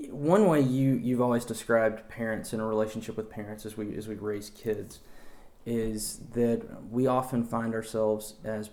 One 0.08 0.48
way 0.48 0.60
you 0.60 0.94
you've 0.94 1.20
always 1.20 1.44
described 1.44 2.08
parents 2.08 2.52
in 2.52 2.58
a 2.58 2.66
relationship 2.66 3.16
with 3.16 3.30
parents 3.30 3.64
as 3.64 3.76
we 3.76 3.94
as 3.94 4.08
we 4.08 4.16
raise 4.16 4.50
kids 4.50 4.98
is 5.64 6.18
that 6.34 6.66
we 6.90 7.06
often 7.06 7.44
find 7.44 7.74
ourselves 7.74 8.34
as 8.42 8.70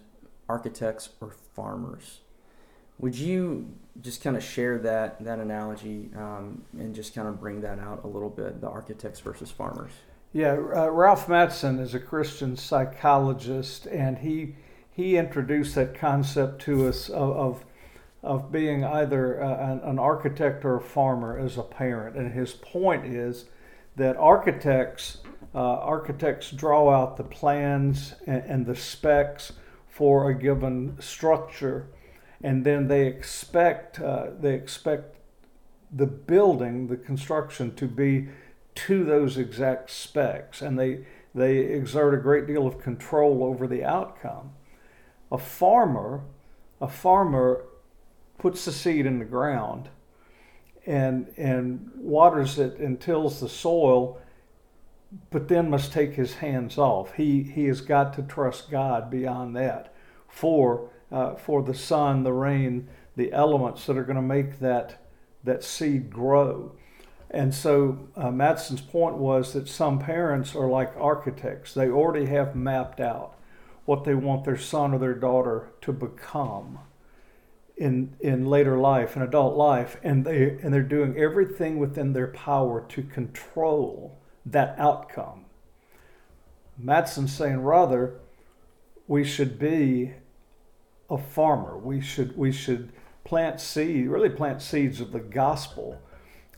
architects 0.50 1.10
or 1.22 1.30
farmers 1.54 2.22
would 3.00 3.16
you 3.16 3.68
just 4.02 4.24
kind 4.24 4.38
of 4.38 4.44
share 4.44 4.78
that 4.80 5.24
that 5.24 5.40
analogy 5.40 6.10
um, 6.16 6.64
and 6.78 6.94
just 6.94 7.16
kind 7.16 7.28
of 7.28 7.40
bring 7.40 7.62
that 7.62 7.80
out 7.80 8.04
a 8.04 8.08
little 8.08 8.30
bit, 8.30 8.62
the 8.62 8.70
architects 8.70 9.20
versus 9.20 9.52
farmers? 9.52 9.92
Yeah, 10.34 10.54
uh, 10.54 10.90
Ralph 10.90 11.28
Mattson 11.28 11.80
is 11.80 11.94
a 11.94 12.00
Christian 12.00 12.58
psychologist, 12.58 13.86
and 13.88 14.20
he 14.20 14.56
he 14.92 15.18
introduced 15.18 15.76
that 15.76 15.96
concept 15.96 16.62
to 16.64 16.88
us 16.88 17.10
of 17.10 17.32
of, 17.38 17.66
of 18.24 18.52
being 18.52 18.84
either 18.84 19.42
uh, 19.42 19.72
an, 19.72 19.80
an 19.80 20.00
architect 20.00 20.66
or 20.66 20.76
a 20.76 20.82
farmer 20.82 21.38
as 21.38 21.58
a 21.58 21.64
parent. 21.64 22.16
And 22.16 22.34
his 22.34 22.54
point 22.54 23.06
is 23.06 23.46
that 23.96 24.16
architects 24.18 25.18
uh, 25.56 25.60
architects 25.60 26.52
draw 26.52 26.90
out 26.90 27.18
the 27.18 27.24
plans 27.24 28.14
and, 28.28 28.44
and 28.44 28.66
the 28.66 28.76
specs 28.76 29.54
for 29.88 30.30
a 30.30 30.36
given 30.36 30.96
structure 31.00 31.88
and 32.42 32.66
then 32.66 32.88
they 32.88 33.08
expect 33.08 34.00
uh, 34.00 34.28
they 34.40 34.54
expect 34.54 35.16
the 35.92 36.06
building, 36.06 36.88
the 36.88 36.98
construction, 36.98 37.74
to 37.76 37.88
be 37.88 38.28
to 38.76 39.04
those 39.04 39.38
exact 39.38 39.90
specs, 39.90 40.62
and 40.62 40.78
they 40.78 41.06
they 41.34 41.58
exert 41.58 42.14
a 42.14 42.22
great 42.22 42.48
deal 42.48 42.68
of 42.68 42.80
control 42.80 43.44
over 43.44 43.68
the 43.68 43.84
outcome. 43.84 44.52
A 45.32 45.38
farmer, 45.38 46.22
a 46.80 46.88
farmer 46.88 47.66
puts 48.38 48.66
the 48.66 48.72
seed 48.72 49.06
in 49.06 49.20
the 49.20 49.26
ground 49.26 49.90
and 50.88 51.28
and 51.38 51.92
waters 51.96 52.58
it 52.58 52.78
and 52.78 53.00
tills 53.00 53.42
the 53.42 53.50
soil 53.50 54.20
but 55.30 55.48
then 55.48 55.70
must 55.70 55.92
take 55.92 56.14
his 56.14 56.36
hands 56.36 56.78
off 56.78 57.14
he 57.16 57.44
he 57.44 57.66
has 57.66 57.82
got 57.82 58.14
to 58.14 58.22
trust 58.24 58.72
god 58.72 59.12
beyond 59.12 59.56
that 59.56 59.94
for 60.30 60.90
uh, 61.12 61.36
for 61.36 61.64
the 61.64 61.74
sun, 61.74 62.24
the 62.24 62.34
rain, 62.34 62.88
the 63.16 63.32
elements 63.32 63.86
that 63.86 63.98
are 63.98 64.04
going 64.04 64.16
to 64.16 64.22
make 64.22 64.60
that 64.60 65.04
that 65.44 65.64
seed 65.64 66.12
grow. 66.12 66.74
And 67.30 67.54
so 67.54 68.08
uh, 68.16 68.30
Mattson's 68.30 68.82
point 68.82 69.18
was 69.18 69.54
that 69.54 69.68
some 69.68 70.00
parents 70.00 70.56
are 70.56 70.68
like 70.68 70.94
architects. 70.98 71.74
They 71.74 71.90
already 71.90 72.26
have 72.28 72.56
mapped 72.56 73.00
out 73.00 73.36
what 73.86 74.04
they 74.04 74.16
want 74.16 74.44
their 74.44 74.58
son 74.58 74.94
or 74.94 75.00
their 75.00 75.14
daughter 75.14 75.70
to 75.82 75.94
become 75.94 76.80
in 77.78 78.16
in 78.20 78.46
later 78.46 78.78
life, 78.78 79.16
in 79.16 79.22
adult 79.22 79.56
life, 79.56 79.98
and 80.04 80.26
they 80.26 80.58
and 80.62 80.74
they're 80.74 80.82
doing 80.82 81.18
everything 81.18 81.78
within 81.80 82.14
their 82.14 82.28
power 82.28 82.86
to 82.90 83.04
control 83.04 84.18
that 84.46 84.78
outcome. 84.80 85.46
Mattson's 86.82 87.34
saying 87.34 87.62
rather 87.62 88.20
we 89.08 89.24
should 89.24 89.58
be 89.58 90.14
a 91.10 91.18
farmer. 91.18 91.78
We 91.78 92.02
should 92.02 92.38
we 92.38 92.52
should 92.52 92.92
plant 93.24 93.60
seed, 93.60 94.08
really 94.08 94.30
plant 94.30 94.62
seeds 94.62 95.02
of 95.02 95.12
the 95.12 95.20
gospel 95.20 96.02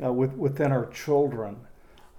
uh, 0.04 0.14
with, 0.14 0.34
within 0.34 0.72
our 0.72 0.86
children. 0.92 1.58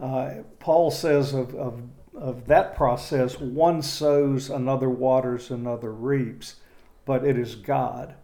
Uh, 0.01 0.31
Paul 0.59 0.91
says 0.91 1.35
of, 1.35 1.55
of, 1.55 1.83
of 2.15 2.47
that 2.47 2.75
process, 2.75 3.39
one 3.39 3.81
sows, 3.81 4.51
another 4.51 4.91
waters, 4.91 5.51
another 5.51 5.93
reaps, 5.93 6.57
but 7.05 7.25
it 7.25 7.39
is 7.39 7.55
God 7.55 8.15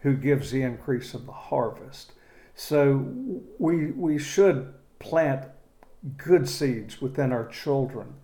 who 0.00 0.14
gives 0.14 0.50
the 0.50 0.62
increase 0.62 1.12
of 1.12 1.26
the 1.26 1.32
harvest. 1.32 2.12
So 2.54 3.06
we, 3.58 3.90
we 3.90 4.18
should 4.18 4.72
plant 5.00 5.44
good 6.16 6.48
seeds 6.48 7.00
within 7.00 7.30
our 7.30 7.46
children, 7.46 8.14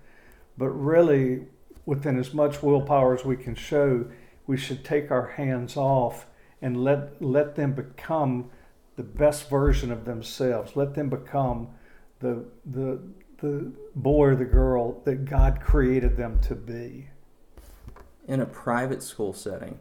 but 0.56 0.70
really 0.70 1.46
within 1.84 2.18
as 2.18 2.32
much 2.32 2.62
willpower 2.62 3.14
as 3.14 3.24
we 3.24 3.36
can 3.36 3.54
show 3.54 4.06
we 4.46 4.56
should 4.56 4.84
take 4.84 5.10
our 5.10 5.28
hands 5.28 5.76
off 5.76 6.26
and 6.60 6.82
let 6.82 7.22
let 7.22 7.56
them 7.56 7.72
become 7.72 8.50
the 8.96 9.02
best 9.02 9.50
version 9.50 9.90
of 9.90 10.04
themselves. 10.04 10.76
Let 10.76 10.94
them 10.94 11.08
become 11.08 11.68
the 12.20 12.44
the 12.64 13.00
the 13.38 13.72
boy 13.94 14.28
or 14.28 14.36
the 14.36 14.44
girl 14.44 15.00
that 15.04 15.24
God 15.24 15.60
created 15.60 16.16
them 16.16 16.40
to 16.42 16.54
be. 16.54 17.08
In 18.26 18.40
a 18.40 18.46
private 18.46 19.02
school 19.02 19.34
setting, 19.34 19.78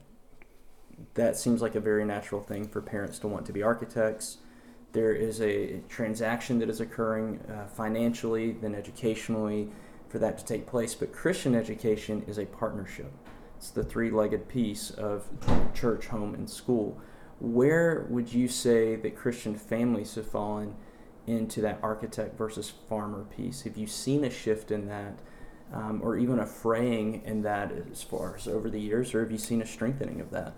that 1.13 1.38
seems 1.38 1.62
like 1.62 1.75
a 1.75 1.79
very 1.79 2.03
natural 2.03 2.41
thing 2.41 2.67
for 2.67 2.82
parents 2.82 3.20
to 3.20 3.27
want 3.27 3.46
to 3.46 3.53
be 3.53 3.63
architects. 3.63 4.39
There 4.91 5.13
is 5.13 5.41
a 5.41 5.82
transaction 5.88 6.60
that 6.60 6.70
is 6.70 6.82
occurring 6.82 7.39
uh, 7.50 7.67
financially, 7.67 8.51
then 8.51 8.75
educationally, 8.75 9.70
for 10.10 10.20
that 10.20 10.38
to 10.39 10.46
take 10.46 10.67
place. 10.67 10.93
But 10.93 11.13
Christian 11.13 11.55
education 11.55 12.24
is 12.27 12.38
a 12.38 12.46
partnership. 12.46 13.12
It's 13.63 13.72
the 13.72 13.82
three 13.82 14.12
legged 14.12 14.50
piece 14.50 14.91
of 14.91 15.25
church, 15.74 16.08
home, 16.08 16.34
and 16.34 16.50
school. 16.50 17.00
Where 17.39 18.05
would 18.10 18.34
you 18.34 18.50
say 18.50 18.98
that 18.98 19.15
Christian 19.15 19.55
families 19.55 20.15
have 20.15 20.27
fallen 20.27 20.75
into 21.27 21.62
that 21.62 21.79
architect 21.82 22.38
versus 22.38 22.74
farmer 22.89 23.24
piece? 23.24 23.62
Have 23.62 23.77
you 23.77 23.88
seen 23.88 24.25
a 24.25 24.29
shift 24.29 24.70
in 24.70 24.88
that? 24.88 25.17
Um, 25.74 26.01
or 26.03 26.17
even 26.17 26.39
a 26.39 26.46
fraying 26.46 27.22
in 27.24 27.43
that 27.43 27.72
as 27.89 28.03
far 28.03 28.36
as 28.36 28.50
over 28.50 28.70
the 28.70 28.82
years, 28.82 29.15
or 29.15 29.22
have 29.22 29.32
you 29.32 29.38
seen 29.38 29.62
a 29.62 29.65
strengthening 29.65 30.20
of 30.20 30.29
that? 30.32 30.55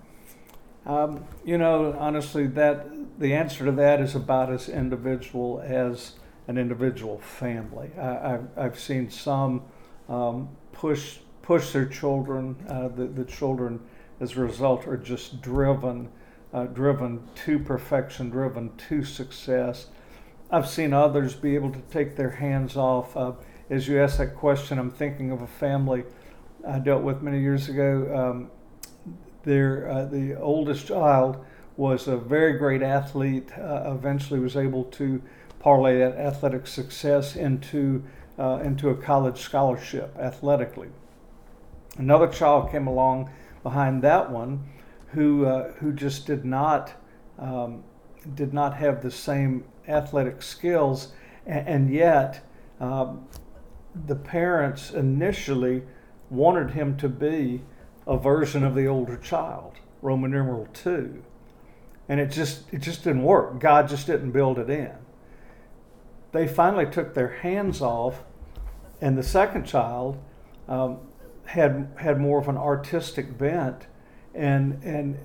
Um, 0.87 1.25
you 1.45 1.59
know, 1.59 1.95
honestly, 1.99 2.47
that 2.47 3.19
the 3.19 3.35
answer 3.35 3.65
to 3.65 3.71
that 3.73 4.01
is 4.01 4.15
about 4.15 4.51
as 4.51 4.67
individual 4.67 5.61
as 5.63 6.13
an 6.47 6.57
individual 6.57 7.19
family. 7.19 7.91
I, 7.99 8.29
have 8.29 8.47
I've 8.57 8.79
seen 8.79 9.11
some 9.11 9.61
um, 10.09 10.49
push 10.71 11.19
push 11.45 11.71
their 11.71 11.85
children. 11.85 12.55
Uh, 12.67 12.87
the, 12.89 13.05
the 13.05 13.23
children, 13.23 13.79
as 14.19 14.35
a 14.35 14.41
result, 14.41 14.87
are 14.87 14.97
just 14.97 15.41
driven, 15.41 16.09
uh, 16.53 16.65
driven 16.65 17.21
to 17.35 17.59
perfection, 17.59 18.29
driven 18.29 18.75
to 18.77 19.03
success. 19.03 19.87
I've 20.51 20.67
seen 20.67 20.91
others 20.91 21.35
be 21.35 21.55
able 21.55 21.71
to 21.71 21.81
take 21.91 22.15
their 22.15 22.31
hands 22.31 22.75
off. 22.75 23.15
Uh, 23.15 23.33
as 23.69 23.87
you 23.87 24.01
ask 24.01 24.17
that 24.17 24.35
question, 24.35 24.79
I'm 24.79 24.91
thinking 24.91 25.31
of 25.31 25.41
a 25.41 25.47
family 25.47 26.03
I 26.67 26.79
dealt 26.79 27.03
with 27.03 27.21
many 27.21 27.39
years 27.41 27.69
ago. 27.69 28.11
Um, 28.13 28.51
their, 29.43 29.87
uh, 29.89 30.05
the 30.05 30.35
oldest 30.35 30.87
child 30.87 31.45
was 31.77 32.07
a 32.07 32.17
very 32.17 32.57
great 32.57 32.81
athlete, 32.81 33.51
uh, 33.57 33.93
eventually 33.93 34.39
was 34.39 34.55
able 34.55 34.85
to 34.85 35.21
parlay 35.59 35.99
that 35.99 36.17
athletic 36.17 36.65
success 36.65 37.35
into, 37.35 38.03
uh, 38.39 38.61
into 38.63 38.89
a 38.89 38.95
college 38.95 39.39
scholarship 39.41 40.15
athletically. 40.17 40.89
Another 41.97 42.27
child 42.27 42.71
came 42.71 42.87
along 42.87 43.29
behind 43.63 44.01
that 44.01 44.31
one 44.31 44.63
who, 45.07 45.45
uh, 45.45 45.71
who 45.73 45.93
just 45.93 46.27
did 46.27 46.43
not, 46.43 46.93
um, 47.39 47.83
did 48.35 48.53
not 48.53 48.75
have 48.75 49.01
the 49.01 49.11
same 49.11 49.63
athletic 49.87 50.41
skills, 50.41 51.13
and, 51.45 51.67
and 51.67 51.93
yet 51.93 52.45
um, 52.79 53.27
the 54.07 54.15
parents 54.15 54.91
initially 54.91 55.83
wanted 56.29 56.71
him 56.71 56.97
to 56.97 57.07
be 57.07 57.61
a 58.05 58.17
version 58.17 58.63
of 58.63 58.75
the 58.75 58.87
older 58.87 59.17
child, 59.17 59.73
Roman 60.01 60.31
numeral 60.31 60.67
2. 60.73 61.23
And 62.07 62.19
it 62.19 62.27
just 62.27 62.71
it 62.71 62.79
just 62.79 63.03
didn't 63.03 63.23
work. 63.23 63.59
God 63.59 63.87
just 63.87 64.05
didn't 64.05 64.31
build 64.31 64.59
it 64.59 64.69
in. 64.69 64.91
They 66.33 66.47
finally 66.47 66.85
took 66.85 67.15
their 67.15 67.37
hands 67.37 67.81
off, 67.81 68.23
and 69.01 69.17
the 69.17 69.23
second 69.23 69.65
child 69.65 70.21
um, 70.67 70.99
had 71.45 71.93
had 71.97 72.19
more 72.19 72.39
of 72.39 72.47
an 72.47 72.57
artistic 72.57 73.37
bent, 73.37 73.87
and 74.33 74.83
and 74.83 75.17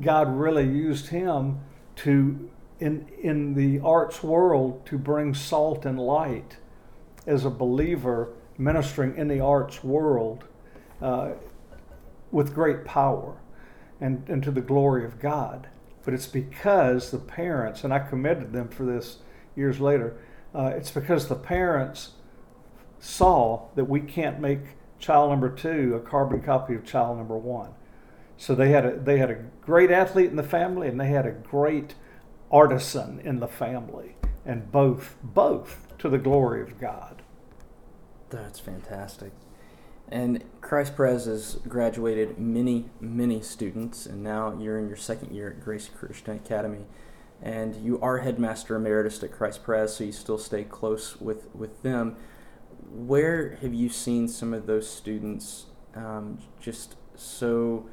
God 0.00 0.28
really 0.36 0.66
used 0.66 1.08
him 1.08 1.60
to 1.96 2.50
in 2.80 3.08
in 3.20 3.54
the 3.54 3.80
arts 3.80 4.22
world 4.22 4.84
to 4.86 4.98
bring 4.98 5.34
salt 5.34 5.86
and 5.86 5.98
light 5.98 6.56
as 7.26 7.44
a 7.44 7.50
believer 7.50 8.32
ministering 8.58 9.16
in 9.16 9.28
the 9.28 9.40
arts 9.40 9.82
world 9.82 10.44
uh, 11.00 11.32
with 12.30 12.54
great 12.54 12.84
power 12.84 13.36
and, 14.00 14.28
and 14.28 14.42
to 14.42 14.50
the 14.50 14.60
glory 14.60 15.04
of 15.04 15.20
God. 15.20 15.68
But 16.04 16.14
it's 16.14 16.26
because 16.26 17.10
the 17.10 17.18
parents, 17.18 17.84
and 17.84 17.94
I 17.94 18.00
commended 18.00 18.52
them 18.52 18.68
for 18.68 18.84
this 18.84 19.18
years 19.54 19.80
later, 19.80 20.16
uh, 20.54 20.72
it's 20.74 20.90
because 20.90 21.28
the 21.28 21.36
parents 21.36 22.10
saw 22.98 23.68
that 23.74 23.84
we 23.84 24.00
can't 24.00 24.40
make 24.40 24.60
child 25.02 25.30
number 25.30 25.50
two 25.50 25.94
a 25.94 26.00
carbon 26.00 26.40
copy 26.40 26.74
of 26.74 26.86
child 26.86 27.18
number 27.18 27.36
one. 27.36 27.70
So 28.38 28.54
they 28.54 28.70
had 28.70 28.86
a 28.86 28.98
they 28.98 29.18
had 29.18 29.30
a 29.30 29.44
great 29.60 29.90
athlete 29.90 30.30
in 30.30 30.36
the 30.36 30.42
family 30.42 30.88
and 30.88 30.98
they 30.98 31.08
had 31.08 31.26
a 31.26 31.32
great 31.32 31.94
artisan 32.50 33.20
in 33.20 33.40
the 33.40 33.48
family, 33.48 34.16
and 34.46 34.70
both 34.72 35.16
both 35.22 35.88
to 35.98 36.08
the 36.08 36.18
glory 36.18 36.62
of 36.62 36.78
God. 36.78 37.22
That's 38.30 38.60
fantastic. 38.60 39.32
And 40.08 40.44
Christ 40.60 40.94
Pres 40.94 41.24
has 41.24 41.54
graduated 41.66 42.38
many, 42.38 42.90
many 43.00 43.40
students, 43.40 44.04
and 44.04 44.22
now 44.22 44.58
you're 44.58 44.78
in 44.78 44.86
your 44.86 44.96
second 44.96 45.34
year 45.34 45.50
at 45.50 45.64
Grace 45.64 45.88
Christian 45.88 46.36
Academy. 46.36 46.84
And 47.40 47.74
you 47.76 47.98
are 48.00 48.18
headmaster 48.18 48.76
emeritus 48.76 49.22
at 49.22 49.32
Christ 49.32 49.64
Pres, 49.64 49.96
so 49.96 50.04
you 50.04 50.12
still 50.12 50.38
stay 50.38 50.64
close 50.64 51.20
with, 51.20 51.52
with 51.54 51.82
them. 51.82 52.16
Where 52.94 53.56
have 53.62 53.72
you 53.72 53.88
seen 53.88 54.28
some 54.28 54.52
of 54.52 54.66
those 54.66 54.88
students 54.88 55.66
um, 55.94 56.38
just 56.60 56.96
so 57.14 57.86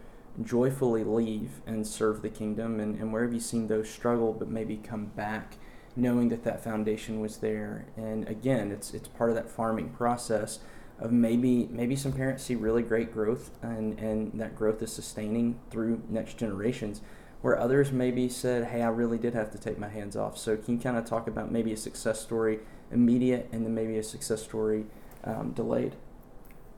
joyfully 0.43 1.05
leave 1.05 1.61
and 1.65 1.87
serve 1.87 2.21
the 2.21 2.29
kingdom? 2.29 2.81
And, 2.81 2.99
and 2.99 3.13
where 3.13 3.23
have 3.23 3.33
you 3.33 3.39
seen 3.39 3.67
those 3.67 3.89
struggle 3.89 4.33
but 4.33 4.49
maybe 4.49 4.75
come 4.75 5.05
back 5.05 5.55
knowing 5.95 6.27
that 6.29 6.43
that 6.43 6.61
foundation 6.61 7.21
was 7.21 7.37
there? 7.37 7.85
And 7.95 8.27
again, 8.27 8.71
it's, 8.71 8.93
it's 8.93 9.07
part 9.07 9.29
of 9.29 9.37
that 9.37 9.49
farming 9.49 9.91
process 9.91 10.59
of 10.99 11.13
maybe 11.13 11.67
maybe 11.71 11.95
some 11.95 12.11
parents 12.11 12.43
see 12.43 12.55
really 12.55 12.83
great 12.83 13.13
growth 13.13 13.51
and, 13.61 13.97
and 13.99 14.37
that 14.39 14.55
growth 14.55 14.81
is 14.81 14.91
sustaining 14.91 15.57
through 15.69 16.01
next 16.09 16.37
generations 16.37 17.01
where 17.41 17.57
others 17.57 17.91
maybe 17.91 18.27
said 18.27 18.65
hey 18.65 18.81
i 18.81 18.87
really 18.87 19.17
did 19.17 19.33
have 19.33 19.49
to 19.49 19.57
take 19.57 19.79
my 19.79 19.87
hands 19.87 20.17
off 20.17 20.37
so 20.37 20.57
can 20.57 20.75
you 20.75 20.79
kind 20.79 20.97
of 20.97 21.05
talk 21.05 21.27
about 21.27 21.51
maybe 21.51 21.71
a 21.71 21.77
success 21.77 22.19
story 22.19 22.59
immediate 22.91 23.47
and 23.51 23.65
then 23.65 23.73
maybe 23.73 23.97
a 23.97 24.03
success 24.03 24.43
story 24.43 24.85
um, 25.23 25.51
delayed 25.51 25.95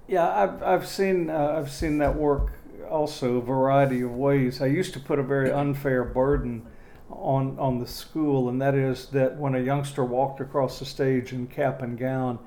yeah 0.08 0.30
i've, 0.44 0.64
I've 0.64 0.88
seen 0.88 1.30
uh, 1.30 1.56
i've 1.58 1.72
seen 1.72 1.98
that 2.00 2.16
work 2.16 2.54
also 2.90 3.38
a 3.38 3.42
variety 3.42 4.02
of 4.02 4.12
ways 4.12 4.62
i 4.62 4.66
used 4.66 4.94
to 4.94 5.00
put 5.00 5.20
a 5.20 5.24
very 5.24 5.52
unfair 5.52 6.04
burden 6.04 6.66
on 7.10 7.58
on 7.60 7.80
the 7.80 7.88
school 7.88 8.50
and 8.50 8.62
that 8.62 8.76
is 8.76 9.08
that 9.08 9.38
when 9.38 9.56
a 9.56 9.60
youngster 9.60 10.04
walked 10.04 10.40
across 10.40 10.80
the 10.80 10.86
stage 10.86 11.34
in 11.34 11.48
cap 11.48 11.82
and 11.82 11.98
gown 11.98 12.40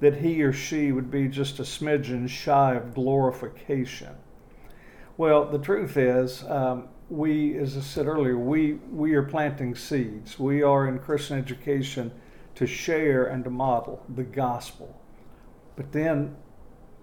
that 0.00 0.16
he 0.16 0.42
or 0.42 0.52
she 0.52 0.92
would 0.92 1.10
be 1.10 1.28
just 1.28 1.58
a 1.58 1.62
smidgen 1.62 2.28
shy 2.28 2.74
of 2.74 2.94
glorification. 2.94 4.14
Well, 5.16 5.46
the 5.46 5.58
truth 5.58 5.96
is, 5.96 6.44
um, 6.44 6.88
we, 7.08 7.56
as 7.56 7.76
I 7.76 7.80
said 7.80 8.06
earlier, 8.06 8.36
we, 8.36 8.74
we 8.92 9.14
are 9.14 9.22
planting 9.22 9.74
seeds. 9.74 10.38
We 10.38 10.62
are 10.62 10.86
in 10.88 10.98
Christian 10.98 11.38
education 11.38 12.12
to 12.56 12.66
share 12.66 13.24
and 13.24 13.44
to 13.44 13.50
model 13.50 14.04
the 14.14 14.24
gospel. 14.24 15.00
But 15.76 15.92
then 15.92 16.36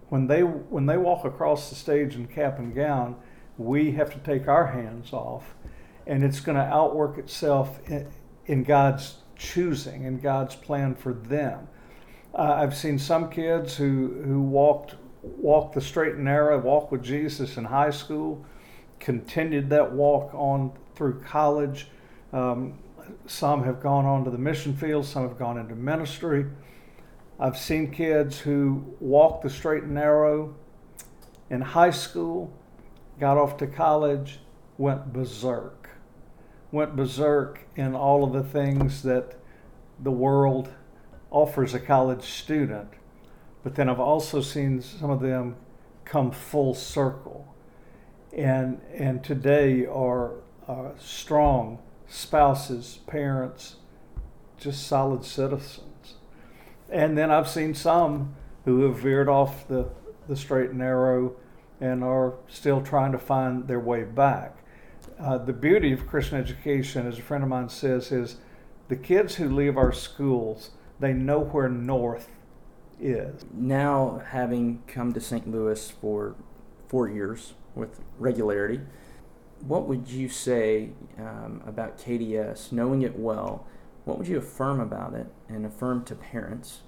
when 0.10 0.28
they, 0.28 0.42
when 0.42 0.86
they 0.86 0.98
walk 0.98 1.26
across 1.26 1.70
the 1.70 1.76
stage 1.76 2.16
in 2.16 2.28
cap 2.28 2.60
and 2.60 2.76
gown, 2.76 3.16
we 3.58 3.92
have 3.92 4.12
to 4.14 4.20
take 4.20 4.48
our 4.48 4.68
hands 4.68 5.14
off, 5.14 5.56
and 6.08 6.24
it's 6.24 6.40
going 6.40 6.58
to 6.58 6.64
outwork 6.64 7.18
itself 7.18 7.80
in, 7.88 8.08
in 8.46 8.64
God's 8.64 9.18
choosing 9.36 10.06
and 10.06 10.22
God's 10.22 10.56
plan 10.56 10.96
for 10.96 11.14
them. 11.14 11.68
Uh, 12.34 12.56
I've 12.58 12.76
seen 12.76 12.98
some 12.98 13.30
kids 13.30 13.76
who, 13.76 14.22
who 14.26 14.42
walked 14.42 14.96
walked 15.24 15.74
the 15.74 15.82
straight 15.82 16.16
and 16.16 16.26
narrow, 16.26 16.60
walked 16.60 16.92
with 16.92 17.02
Jesus 17.02 17.58
in 17.58 17.64
high 17.64 17.92
school, 17.92 18.46
continued 19.00 19.70
that 19.70 19.92
walk 19.92 20.34
on 20.34 20.72
through 20.96 21.22
college. 21.22 21.88
Um, 22.34 22.78
some 23.26 23.64
have 23.64 23.82
gone 23.82 24.06
on 24.06 24.26
to 24.26 24.32
the 24.32 24.38
mission 24.38 24.76
field, 24.76 25.06
some 25.06 25.28
have 25.28 25.40
gone 25.40 25.58
into 25.58 25.76
ministry. 25.76 26.46
I've 27.44 27.58
seen 27.58 27.92
kids 27.92 28.40
who 28.40 28.96
walked 29.02 29.44
the 29.44 29.50
straight 29.50 29.84
and 29.84 29.96
narrow 29.96 30.56
in 31.50 31.60
high 31.60 31.90
school, 31.90 32.54
got 33.20 33.38
off 33.38 33.58
to 33.58 33.68
college, 33.68 34.40
went 34.78 35.12
berserk. 35.12 35.90
Went 36.72 36.96
berserk 36.96 37.68
in 37.76 37.96
all 37.96 38.24
of 38.24 38.32
the 38.32 38.50
things 38.50 39.04
that 39.04 39.36
the 40.00 40.10
world 40.10 40.70
offers 41.32 41.74
a 41.74 41.82
college 41.82 42.24
student, 42.24 42.88
but 43.62 43.76
then 43.76 43.90
I've 43.90 44.00
also 44.00 44.40
seen 44.40 44.82
some 44.82 45.10
of 45.10 45.20
them 45.20 45.58
come 46.06 46.32
full 46.32 46.74
circle 46.74 47.54
and, 48.32 48.80
and 48.94 49.22
today 49.22 49.86
are 49.86 50.36
uh, 50.66 50.92
strong 50.98 51.80
spouses, 52.08 53.00
parents, 53.06 53.76
just 54.58 54.88
solid 54.88 55.26
citizens. 55.26 55.93
And 56.94 57.18
then 57.18 57.32
I've 57.32 57.50
seen 57.50 57.74
some 57.74 58.36
who 58.66 58.84
have 58.84 59.00
veered 59.00 59.28
off 59.28 59.68
the, 59.68 59.90
the 60.28 60.36
straight 60.36 60.70
and 60.70 60.78
narrow 60.78 61.36
and 61.82 62.04
are 62.04 62.36
still 62.48 62.82
trying 62.82 63.12
to 63.14 63.18
find 63.18 63.68
their 63.68 63.80
way 63.80 64.04
back. 64.04 64.60
Uh, 65.20 65.40
the 65.40 65.54
beauty 65.54 65.92
of 65.92 66.06
Christian 66.06 66.38
education, 66.38 67.08
as 67.08 67.18
a 67.18 67.24
friend 67.24 67.44
of 67.44 67.50
mine 67.50 67.68
says, 67.70 68.12
is 68.12 68.38
the 68.90 68.96
kids 68.96 69.36
who 69.36 69.50
leave 69.50 69.76
our 69.76 69.92
schools 69.92 70.70
they 71.00 71.14
know 71.14 71.40
where 71.40 71.68
north 71.68 72.30
is. 73.02 73.44
Now, 73.52 74.22
having 74.30 74.84
come 74.86 75.14
to 75.14 75.20
St. 75.20 75.50
Louis 75.50 75.90
for 75.90 76.36
four 76.88 77.10
years 77.10 77.56
with 77.74 78.02
regularity, 78.20 78.82
what 79.62 79.88
would 79.88 80.08
you 80.08 80.30
say 80.30 80.92
um, 81.18 81.64
about 81.66 81.98
KDS, 81.98 82.72
knowing 82.72 83.02
it 83.02 83.18
well? 83.18 83.66
What 84.06 84.18
would 84.18 84.28
you 84.28 84.38
affirm 84.38 84.80
about 84.80 85.14
it 85.14 85.28
and 85.48 85.66
affirm 85.66 86.04
to 86.06 86.16
parents? 86.16 86.82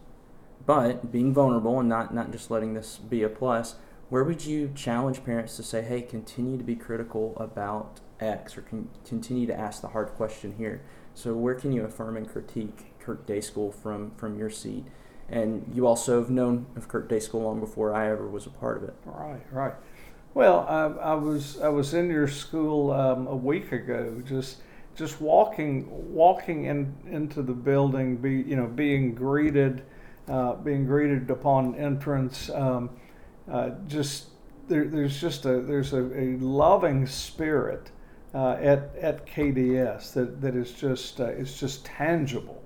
But 0.66 1.12
being 1.12 1.34
vulnerable 1.34 1.80
and 1.80 1.88
not, 1.88 2.14
not 2.14 2.32
just 2.32 2.50
letting 2.50 2.74
this 2.74 2.98
be 2.98 3.24
a 3.24 3.30
plus, 3.30 3.76
where 4.10 4.24
would 4.24 4.46
you 4.46 4.72
challenge 4.76 5.24
parents 5.24 5.56
to 5.58 5.64
say, 5.64 5.82
hey, 5.82 6.02
continue 6.02 6.58
to 6.58 6.64
be 6.64 6.76
critical 6.76 7.36
about 7.38 8.00
X 8.20 8.58
or 8.58 8.62
con- 8.62 8.90
continue 9.06 9.48
to 9.48 9.58
ask 9.58 9.82
the 9.82 9.90
hard 9.90 10.10
question 10.10 10.56
here? 10.58 10.82
So, 11.14 11.34
where 11.34 11.56
can 11.56 11.72
you 11.72 11.84
affirm 11.84 12.18
and 12.18 12.30
critique 12.30 12.96
Kirk 13.06 13.28
Day 13.28 13.40
School 13.40 13.72
from 13.72 14.12
from 14.18 14.38
your 14.38 14.50
seat, 14.50 14.86
and 15.30 15.72
you 15.74 15.86
also 15.86 16.20
have 16.20 16.30
known 16.30 16.66
of 16.76 16.88
Kirk 16.88 17.08
Day 17.08 17.20
School 17.20 17.44
long 17.44 17.60
before 17.60 17.94
I 17.94 18.10
ever 18.10 18.28
was 18.28 18.48
a 18.48 18.50
part 18.50 18.78
of 18.78 18.84
it. 18.84 18.96
Right, 19.06 19.42
right. 19.52 19.74
Well, 20.34 20.66
I, 20.68 21.12
I 21.12 21.14
was 21.14 21.62
I 21.62 21.70
was 21.70 21.94
in 21.94 22.10
your 22.10 22.28
school 22.28 22.92
um, 22.92 23.28
a 23.28 23.36
week 23.36 23.72
ago, 23.72 24.22
just 24.26 24.58
just 24.96 25.20
walking 25.20 25.88
walking 26.14 26.66
in 26.66 26.96
into 27.10 27.42
the 27.42 27.54
building, 27.54 28.16
be 28.18 28.36
you 28.36 28.56
know 28.56 28.68
being 28.68 29.14
greeted, 29.14 29.84
uh, 30.28 30.54
being 30.56 30.86
greeted 30.86 31.30
upon 31.30 31.76
entrance. 31.76 32.50
Um, 32.50 32.90
uh, 33.52 33.72
just 33.88 34.28
there, 34.68 34.86
there's 34.86 35.20
just 35.20 35.46
a 35.46 35.62
there's 35.62 35.94
a, 35.94 36.02
a 36.02 36.38
loving 36.38 37.06
spirit 37.06 37.92
uh, 38.34 38.54
at 38.54 38.96
at 39.00 39.28
KDS 39.28 40.14
that, 40.14 40.42
that 40.42 40.56
is 40.56 40.72
just 40.72 41.20
uh, 41.20 41.26
it's 41.26 41.60
just 41.60 41.86
tangible, 41.86 42.64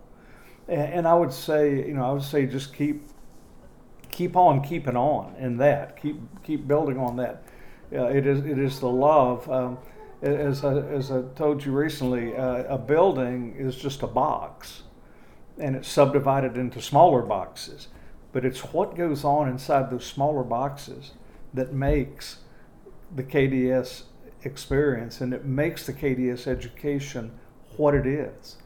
and, 0.68 0.94
and, 0.94 1.08
I 1.08 1.16
would 1.16 1.34
say 1.34 1.88
you 1.88 1.96
know 1.96 2.06
I 2.06 2.12
would 2.12 2.24
say 2.24 2.46
just 2.46 2.74
keep 2.76 3.10
keep 4.12 4.36
on 4.36 4.62
keeping 4.64 4.96
on 4.96 5.36
in 5.38 5.58
that 5.58 6.00
keep 6.00 6.18
keep 6.44 6.68
building 6.68 7.00
on 7.00 7.16
that. 7.18 7.44
it 7.92 8.28
is 8.28 8.46
it 8.46 8.60
is 8.60 8.80
the 8.80 8.90
love. 8.90 9.50
Um, 9.50 9.80
as 10.22 10.64
I, 10.64 10.78
as 10.78 11.12
I 11.12 11.22
told 11.36 11.64
you 11.64 11.72
recently, 11.72 12.36
uh, 12.36 12.64
a 12.64 12.78
building 12.78 13.56
is 13.58 13.76
just 13.76 14.04
a 14.04 14.08
box, 14.08 14.84
and 15.58 15.76
it's 15.76 15.88
subdivided 15.88 16.58
into 16.58 16.82
smaller 16.82 17.22
boxes. 17.22 17.88
But 18.32 18.46
it's 18.46 18.60
what 18.60 18.96
goes 18.96 19.24
on 19.24 19.48
inside 19.48 19.90
those 19.90 20.06
smaller 20.06 20.44
boxes 20.44 21.14
that 21.54 21.74
makes 21.74 22.40
the 23.16 23.24
KDS 23.24 24.04
experience 24.44 25.20
and 25.20 25.34
it 25.34 25.46
makes 25.46 25.86
the 25.86 25.94
KDS 25.94 26.48
education 26.48 27.32
what 27.78 27.96
it 27.96 28.06
is. 28.06 28.58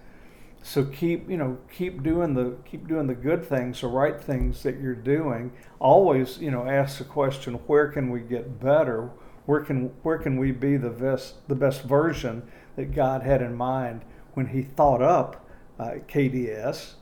So 0.61 0.85
keep, 0.85 1.29
you 1.29 1.37
know, 1.37 1.57
keep 1.71 2.03
doing 2.03 2.33
the 2.35 2.55
keep 2.65 2.87
doing 2.87 3.07
the 3.07 3.15
good 3.15 3.43
things, 3.43 3.81
the 3.81 3.87
right 3.87 4.19
things 4.19 4.63
that 4.63 4.79
you're 4.79 4.95
doing. 4.95 5.51
Always, 5.79 6.37
you 6.37 6.51
know, 6.51 6.65
ask 6.65 6.99
the 6.99 7.03
question, 7.03 7.55
where 7.67 7.89
can 7.89 8.09
we 8.09 8.21
get 8.21 8.61
better? 8.61 9.09
Where 9.45 9.61
can 9.61 9.87
where 10.03 10.17
can 10.17 10.37
we 10.37 10.51
be 10.51 10.77
the 10.77 10.89
best 10.89 11.47
the 11.47 11.55
best 11.55 11.83
version 11.83 12.43
that 12.75 12.93
God 12.93 13.23
had 13.23 13.41
in 13.41 13.55
mind 13.55 14.03
when 14.33 14.47
He 14.47 14.63
thought 14.63 15.01
up 15.01 15.45
uh, 15.79 15.95
KDS? 16.07 16.93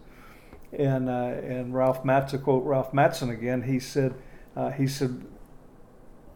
And 0.73 1.10
uh, 1.10 1.36
and 1.43 1.73
Ralph 1.73 2.04
Mattson 2.04 2.43
quote 2.43 2.63
Ralph 2.63 2.93
Mattson 2.93 3.30
again. 3.32 3.63
He 3.63 3.80
said 3.80 4.15
uh, 4.56 4.71
he 4.71 4.88
said 4.88 5.25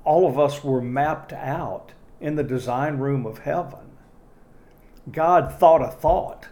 all 0.03 0.27
of 0.27 0.37
us 0.37 0.63
were 0.63 0.81
mapped 0.81 1.33
out 1.33 1.93
in 2.21 2.35
the 2.35 2.43
design 2.43 2.97
room 2.97 3.25
of 3.25 3.39
heaven. 3.39 3.97
God 5.11 5.53
thought 5.59 5.81
a 5.81 5.89
thought 5.89 6.47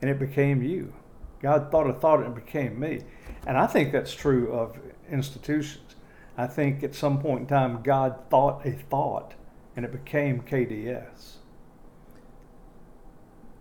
and 0.00 0.10
it 0.10 0.18
became 0.18 0.62
you. 0.62 0.94
God 1.40 1.70
thought 1.70 1.88
a 1.88 1.92
thought 1.92 2.20
and 2.20 2.36
it 2.36 2.44
became 2.44 2.78
me. 2.78 3.00
And 3.46 3.56
I 3.56 3.66
think 3.66 3.92
that's 3.92 4.14
true 4.14 4.52
of 4.52 4.78
institutions. 5.10 5.91
I 6.36 6.46
think 6.46 6.82
at 6.82 6.94
some 6.94 7.20
point 7.20 7.40
in 7.40 7.46
time, 7.46 7.82
God 7.82 8.16
thought 8.30 8.64
a 8.66 8.72
thought 8.72 9.34
and 9.76 9.84
it 9.84 9.92
became 9.92 10.42
KDS. 10.42 11.36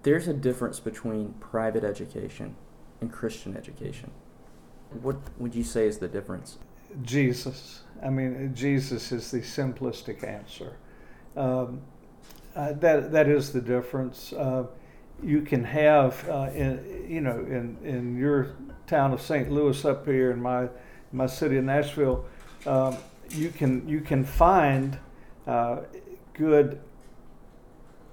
There's 0.03 0.27
a 0.27 0.33
difference 0.33 0.79
between 0.79 1.33
private 1.39 1.83
education 1.83 2.55
and 3.01 3.11
Christian 3.11 3.55
education. 3.55 4.11
What 5.01 5.17
would 5.37 5.55
you 5.55 5.63
say 5.63 5.85
is 5.85 5.99
the 5.99 6.07
difference? 6.07 6.57
Jesus. 7.03 7.83
I 8.03 8.09
mean, 8.09 8.53
Jesus 8.53 9.11
is 9.11 9.31
the 9.31 9.39
simplistic 9.39 10.23
answer. 10.27 10.77
Um, 11.35 11.81
uh, 12.55 12.73
that 12.73 13.11
that 13.11 13.29
is 13.29 13.53
the 13.53 13.61
difference. 13.61 14.33
Uh, 14.33 14.65
you 15.23 15.41
can 15.41 15.63
have, 15.63 16.27
uh, 16.27 16.49
in, 16.53 17.05
you 17.07 17.21
know, 17.21 17.39
in 17.39 17.77
in 17.83 18.17
your 18.17 18.55
town 18.87 19.13
of 19.13 19.21
St. 19.21 19.49
Louis 19.49 19.85
up 19.85 20.05
here 20.05 20.31
in 20.31 20.41
my 20.41 20.67
my 21.13 21.27
city 21.27 21.57
of 21.57 21.63
Nashville, 21.63 22.25
um, 22.65 22.97
you 23.29 23.49
can 23.49 23.87
you 23.87 24.01
can 24.01 24.23
find 24.23 24.97
uh, 25.47 25.81
good 26.33 26.79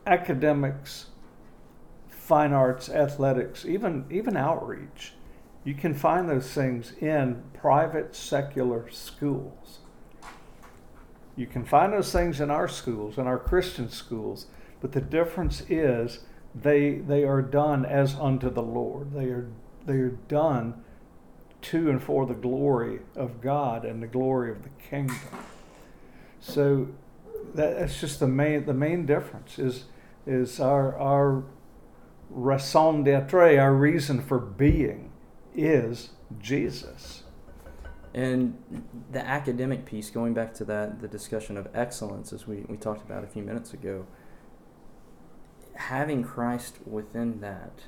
academics, 0.06 1.06
fine 2.08 2.52
arts, 2.52 2.88
athletics, 2.88 3.64
even 3.64 4.04
even 4.10 4.36
outreach 4.36 5.12
you 5.68 5.74
can 5.74 5.92
find 5.92 6.30
those 6.30 6.50
things 6.50 6.94
in 6.98 7.42
private 7.52 8.16
secular 8.16 8.88
schools. 8.90 9.80
You 11.36 11.46
can 11.46 11.66
find 11.66 11.92
those 11.92 12.10
things 12.10 12.40
in 12.40 12.50
our 12.50 12.68
schools, 12.68 13.18
in 13.18 13.26
our 13.26 13.38
Christian 13.38 13.90
schools, 13.90 14.46
but 14.80 14.92
the 14.92 15.02
difference 15.02 15.62
is 15.68 16.20
they 16.54 16.92
they 16.94 17.22
are 17.24 17.42
done 17.42 17.84
as 17.84 18.14
unto 18.14 18.48
the 18.48 18.62
Lord. 18.62 19.12
They 19.12 19.26
are 19.26 19.50
they 19.84 19.98
are 19.98 20.16
done 20.28 20.82
to 21.60 21.90
and 21.90 22.02
for 22.02 22.26
the 22.26 22.34
glory 22.34 23.00
of 23.16 23.40
God 23.40 23.84
and 23.84 24.02
the 24.02 24.06
glory 24.06 24.50
of 24.50 24.62
the 24.62 24.68
kingdom. 24.90 25.16
So 26.40 26.88
that, 27.54 27.78
that's 27.78 28.00
just 28.00 28.20
the 28.20 28.28
main 28.28 28.66
the 28.66 28.74
main 28.74 29.06
difference 29.06 29.58
is 29.58 29.84
is 30.26 30.60
our 30.60 30.96
our 30.98 31.44
raison 32.30 33.04
d'être, 33.04 33.58
our 33.58 33.74
reason 33.74 34.20
for 34.20 34.38
being 34.38 35.10
is 35.54 36.10
Jesus. 36.40 37.22
And 38.14 38.56
the 39.12 39.24
academic 39.24 39.84
piece, 39.84 40.10
going 40.10 40.34
back 40.34 40.54
to 40.54 40.64
that, 40.64 41.00
the 41.00 41.08
discussion 41.08 41.56
of 41.56 41.68
excellence, 41.74 42.32
as 42.32 42.46
we, 42.46 42.64
we 42.68 42.76
talked 42.76 43.02
about 43.02 43.22
a 43.22 43.26
few 43.26 43.42
minutes 43.42 43.72
ago, 43.72 44.06
having 45.74 46.24
Christ 46.24 46.78
within 46.86 47.40
that, 47.40 47.82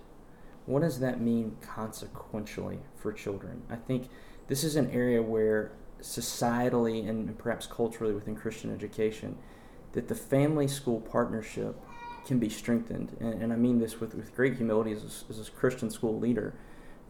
what 0.71 0.83
does 0.83 1.01
that 1.01 1.21
mean 1.21 1.57
consequentially 1.61 2.79
for 2.97 3.13
children? 3.13 3.63
I 3.71 3.77
think 3.77 4.09
this 4.49 4.65
is 4.65 4.77
an 4.77 4.91
area 4.91 5.23
where 5.23 5.73
societally 6.01 7.09
and 7.09 7.37
perhaps 7.39 7.67
culturally 7.67 8.15
within 8.15 8.35
Christian 8.35 8.73
education, 8.73 9.37
that 9.93 10.09
the 10.09 10.15
family 10.15 10.69
school 10.69 11.01
partnership 11.01 11.77
can 12.25 12.39
be 12.39 12.49
strengthened. 12.49 13.17
And, 13.21 13.43
and 13.43 13.53
I 13.53 13.57
mean 13.57 13.79
this 13.79 14.01
with, 14.01 14.15
with 14.15 14.35
great 14.35 14.57
humility 14.57 14.93
as 14.93 15.25
a, 15.29 15.31
as 15.31 15.49
a 15.49 15.51
Christian 15.51 15.91
school 15.91 16.19
leader 16.19 16.55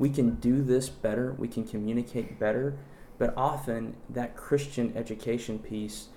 we 0.01 0.09
can 0.09 0.37
do 0.37 0.63
this 0.63 0.89
better, 0.89 1.35
we 1.37 1.47
can 1.47 1.63
communicate 1.63 2.39
better, 2.39 2.75
but 3.19 3.35
often 3.37 3.97
that 4.09 4.35
Christian 4.35 4.97
education 4.97 5.59
piece 5.59 6.09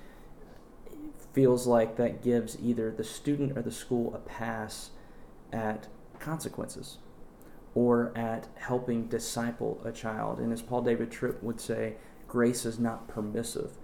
feels 1.34 1.68
like 1.68 1.98
that 1.98 2.24
gives 2.24 2.58
either 2.64 2.92
the 2.92 3.04
student 3.04 3.58
or 3.58 3.62
the 3.62 3.74
school 3.74 4.16
a 4.16 4.20
pass 4.20 4.92
at 5.52 5.88
consequences 6.18 7.00
or 7.76 8.16
at 8.18 8.48
helping 8.56 9.08
disciple 9.08 9.82
a 9.84 9.92
child. 9.92 10.40
And 10.40 10.54
as 10.54 10.62
Paul 10.62 10.82
David 10.82 11.12
Tripp 11.12 11.42
would 11.42 11.60
say, 11.60 11.96
grace 12.28 12.66
is 12.66 12.80
not 12.80 13.08
permissive. 13.08 13.78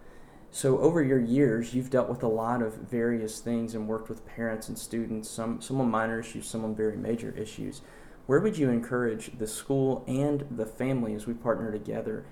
So 0.51 0.79
over 0.79 1.03
your 1.03 1.19
years, 1.19 1.73
you've 1.73 1.89
dealt 1.89 2.09
with 2.09 2.23
a 2.23 2.27
lot 2.27 2.61
of 2.61 2.73
various 2.75 3.39
things 3.39 3.75
and 3.75 3.87
worked 3.87 4.09
with 4.09 4.25
parents 4.25 4.67
and 4.67 4.77
students, 4.77 5.29
some 5.29 5.61
some 5.61 5.79
on 5.79 5.91
minor 5.91 6.19
issues, 6.19 6.47
some 6.47 6.63
on 6.63 6.75
very 6.75 6.97
major 6.97 7.31
issues 7.37 7.81
where 8.29 8.39
would 8.39 8.59
you 8.59 8.69
encourage 8.69 9.31
the 9.39 9.47
school 9.47 10.03
and 10.07 10.45
the 10.51 10.65
family 10.67 11.15
as 11.15 11.25
we 11.25 11.33
partner 11.33 11.71
together 11.71 12.23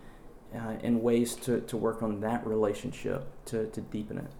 uh, 0.56 0.76
in 0.84 1.02
ways 1.02 1.34
to, 1.34 1.60
to 1.62 1.76
work 1.76 2.04
on 2.04 2.20
that 2.20 2.46
relationship 2.46 3.26
to, 3.46 3.66
to 3.72 3.82
deepen 3.82 4.20
it? 4.20 4.32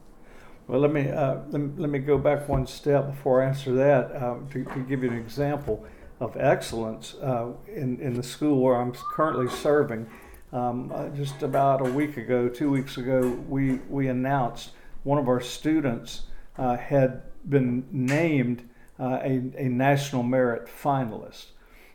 Well, 0.68 0.80
let 0.80 0.94
me, 0.94 1.10
uh, 1.10 1.38
let 1.50 1.60
me, 1.60 1.72
let 1.78 1.90
me 1.90 1.98
go 1.98 2.20
back 2.20 2.48
one 2.48 2.68
step 2.68 3.08
before 3.08 3.42
I 3.42 3.48
answer 3.48 3.74
that 3.74 4.12
uh, 4.12 4.36
to, 4.52 4.66
to, 4.66 4.86
give 4.88 5.02
you 5.02 5.10
an 5.10 5.18
example 5.18 5.84
of 6.20 6.36
excellence 6.38 7.16
uh, 7.16 7.52
in, 7.68 8.00
in 8.00 8.16
the 8.16 8.24
school 8.24 8.62
where 8.62 8.76
I'm 8.76 8.94
currently 9.12 9.50
serving. 9.50 10.08
Um, 10.52 10.92
uh, 10.94 11.10
just 11.10 11.44
about 11.44 11.86
a 11.86 11.92
week 11.92 12.18
ago, 12.18 12.48
two 12.48 12.72
weeks 12.72 12.98
ago, 12.98 13.38
we, 13.48 13.76
we 13.90 14.08
announced 14.08 14.72
one 15.04 15.20
of 15.20 15.28
our 15.28 15.42
students 15.42 16.24
uh, 16.58 16.78
had 16.78 17.22
been 17.48 17.86
named 17.92 18.68
uh, 19.00 19.20
a, 19.22 19.42
a 19.58 19.70
national 19.70 20.24
merit 20.24 20.68
finalist. 20.68 21.48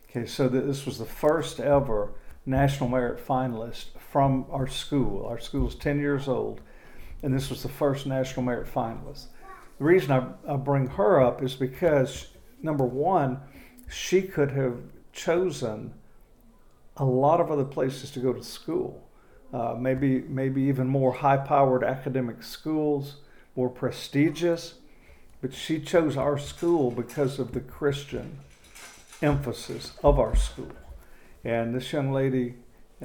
Okay, 0.09 0.25
so 0.25 0.47
this 0.47 0.85
was 0.85 0.99
the 0.99 1.05
first 1.05 1.59
ever 1.59 2.13
national 2.45 2.89
merit 2.89 3.25
finalist 3.25 3.85
from 4.11 4.45
our 4.51 4.67
school. 4.67 5.25
Our 5.25 5.39
school 5.39 5.67
is 5.67 5.75
10 5.75 5.99
years 5.99 6.27
old, 6.27 6.61
and 7.23 7.33
this 7.33 7.49
was 7.49 7.63
the 7.63 7.69
first 7.69 8.05
national 8.05 8.43
merit 8.43 8.71
finalist. 8.71 9.27
The 9.79 9.83
reason 9.83 10.11
I, 10.11 10.53
I 10.53 10.55
bring 10.55 10.87
her 10.87 11.19
up 11.19 11.41
is 11.41 11.55
because, 11.55 12.27
number 12.61 12.85
one, 12.85 13.39
she 13.93 14.21
could 14.21 14.51
have 14.51 14.77
chosen 15.11 15.93
a 16.97 17.05
lot 17.05 17.39
of 17.39 17.51
other 17.51 17.65
places 17.65 18.11
to 18.11 18.19
go 18.19 18.33
to 18.33 18.43
school. 18.43 19.07
Uh, 19.53 19.75
maybe, 19.77 20.21
maybe 20.21 20.63
even 20.63 20.87
more 20.87 21.11
high 21.11 21.37
powered 21.37 21.83
academic 21.83 22.41
schools, 22.41 23.17
more 23.55 23.69
prestigious 23.69 24.75
but 25.43 25.53
she 25.53 25.77
chose 25.77 26.15
our 26.15 26.37
school 26.37 26.89
because 26.89 27.37
of 27.37 27.51
the 27.51 27.59
Christian 27.59 28.39
emphasis 29.21 29.91
of 30.01 30.17
our 30.17 30.37
school. 30.37 30.71
And 31.43 31.75
this 31.75 31.91
young 31.91 32.13
lady, 32.13 32.55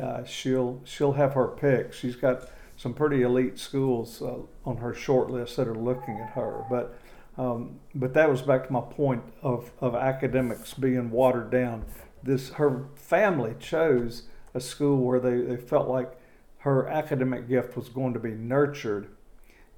uh, 0.00 0.22
she'll 0.22 0.80
she'll 0.84 1.14
have 1.14 1.32
her 1.32 1.48
pick. 1.48 1.92
She's 1.92 2.14
got 2.14 2.48
some 2.76 2.94
pretty 2.94 3.22
elite 3.22 3.58
schools 3.58 4.22
uh, 4.22 4.36
on 4.64 4.76
her 4.76 4.94
short 4.94 5.30
list 5.30 5.56
that 5.56 5.66
are 5.66 5.74
looking 5.74 6.20
at 6.20 6.30
her. 6.34 6.62
But 6.70 6.96
um, 7.38 7.78
but 7.94 8.12
that 8.14 8.28
was 8.28 8.42
back 8.42 8.66
to 8.66 8.72
my 8.72 8.80
point 8.80 9.22
of, 9.42 9.70
of 9.80 9.94
academics 9.94 10.74
being 10.74 11.10
watered 11.10 11.50
down. 11.50 11.84
This 12.22 12.50
her 12.50 12.86
family 12.96 13.54
chose 13.58 14.24
a 14.54 14.60
school 14.60 14.98
where 15.04 15.20
they, 15.20 15.40
they 15.40 15.56
felt 15.56 15.88
like 15.88 16.18
her 16.58 16.88
academic 16.88 17.48
gift 17.48 17.76
was 17.76 17.88
going 17.88 18.12
to 18.12 18.20
be 18.20 18.32
nurtured 18.32 19.08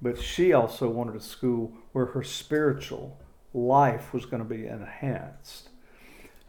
but 0.01 0.19
she 0.19 0.51
also 0.51 0.89
wanted 0.89 1.15
a 1.15 1.21
school 1.21 1.71
where 1.91 2.07
her 2.07 2.23
spiritual 2.23 3.17
life 3.53 4.13
was 4.13 4.25
going 4.25 4.41
to 4.41 4.49
be 4.49 4.65
enhanced. 4.65 5.69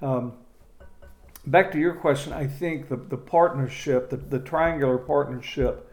Um, 0.00 0.32
back 1.46 1.70
to 1.72 1.78
your 1.78 1.94
question, 1.94 2.32
I 2.32 2.46
think 2.46 2.88
the, 2.88 2.96
the 2.96 3.18
partnership, 3.18 4.08
the, 4.08 4.16
the 4.16 4.38
triangular 4.38 4.96
partnership 4.96 5.92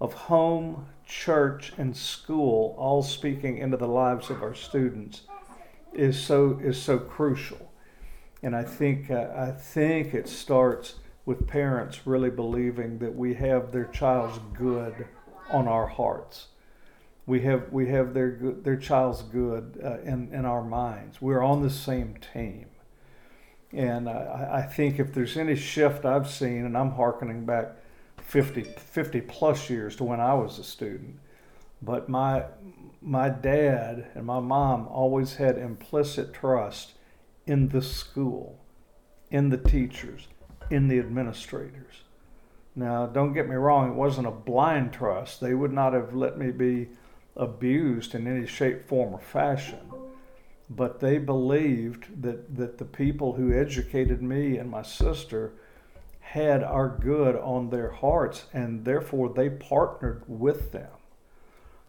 of 0.00 0.12
home, 0.12 0.86
church, 1.08 1.72
and 1.78 1.96
school 1.96 2.74
all 2.78 3.02
speaking 3.02 3.58
into 3.58 3.76
the 3.76 3.88
lives 3.88 4.30
of 4.30 4.42
our 4.42 4.54
students 4.54 5.22
is 5.94 6.20
so 6.20 6.60
is 6.62 6.80
so 6.80 6.98
crucial. 6.98 7.72
And 8.42 8.54
I 8.54 8.62
think 8.62 9.10
uh, 9.10 9.28
I 9.34 9.50
think 9.50 10.14
it 10.14 10.28
starts 10.28 10.94
with 11.24 11.46
parents 11.46 12.06
really 12.06 12.30
believing 12.30 12.98
that 12.98 13.14
we 13.14 13.34
have 13.34 13.72
their 13.72 13.86
child's 13.86 14.38
good 14.56 15.06
on 15.50 15.66
our 15.66 15.86
hearts. 15.86 16.48
We 17.26 17.40
have 17.40 17.72
we 17.72 17.88
have 17.88 18.12
their 18.14 18.38
their 18.62 18.76
child's 18.76 19.22
good 19.22 19.80
uh, 19.82 19.98
in 20.00 20.32
in 20.32 20.44
our 20.44 20.62
minds. 20.62 21.20
We're 21.22 21.42
on 21.42 21.62
the 21.62 21.70
same 21.70 22.16
team. 22.32 22.66
And 23.72 24.08
I, 24.08 24.50
I 24.52 24.62
think 24.62 24.98
if 24.98 25.12
there's 25.12 25.36
any 25.36 25.54
shift 25.54 26.06
I've 26.06 26.30
seen, 26.30 26.64
and 26.64 26.76
I'm 26.76 26.92
harkening 26.92 27.44
back 27.44 27.76
50, 28.28 28.62
50 28.62 29.20
plus 29.22 29.70
years 29.70 29.96
to 29.96 30.04
when 30.04 30.20
I 30.20 30.34
was 30.34 30.58
a 30.58 30.64
student, 30.64 31.18
but 31.80 32.10
my 32.10 32.44
my 33.00 33.30
dad 33.30 34.08
and 34.14 34.26
my 34.26 34.40
mom 34.40 34.86
always 34.88 35.36
had 35.36 35.56
implicit 35.56 36.34
trust 36.34 36.92
in 37.46 37.68
the 37.68 37.80
school, 37.80 38.58
in 39.30 39.48
the 39.48 39.56
teachers, 39.56 40.28
in 40.70 40.88
the 40.88 40.98
administrators. 40.98 42.02
Now, 42.74 43.06
don't 43.06 43.32
get 43.32 43.48
me 43.48 43.54
wrong, 43.54 43.92
it 43.92 43.94
wasn't 43.94 44.26
a 44.26 44.32
blind 44.32 44.92
trust. 44.92 45.40
They 45.40 45.54
would 45.54 45.72
not 45.72 45.94
have 45.94 46.14
let 46.14 46.38
me 46.38 46.50
be 46.50 46.88
abused 47.34 48.14
in 48.14 48.26
any 48.26 48.46
shape, 48.46 48.86
form, 48.86 49.14
or 49.14 49.20
fashion. 49.20 49.90
But 50.68 51.00
they 51.00 51.16
believed 51.16 52.22
that, 52.22 52.56
that 52.56 52.76
the 52.76 52.84
people 52.84 53.32
who 53.32 53.58
educated 53.58 54.20
me 54.20 54.58
and 54.58 54.70
my 54.70 54.82
sister 54.82 55.52
had 56.32 56.62
our 56.62 56.90
good 56.90 57.34
on 57.36 57.70
their 57.70 57.90
hearts, 57.90 58.44
and 58.52 58.84
therefore 58.84 59.30
they 59.30 59.48
partnered 59.48 60.22
with 60.26 60.72
them. 60.72 60.90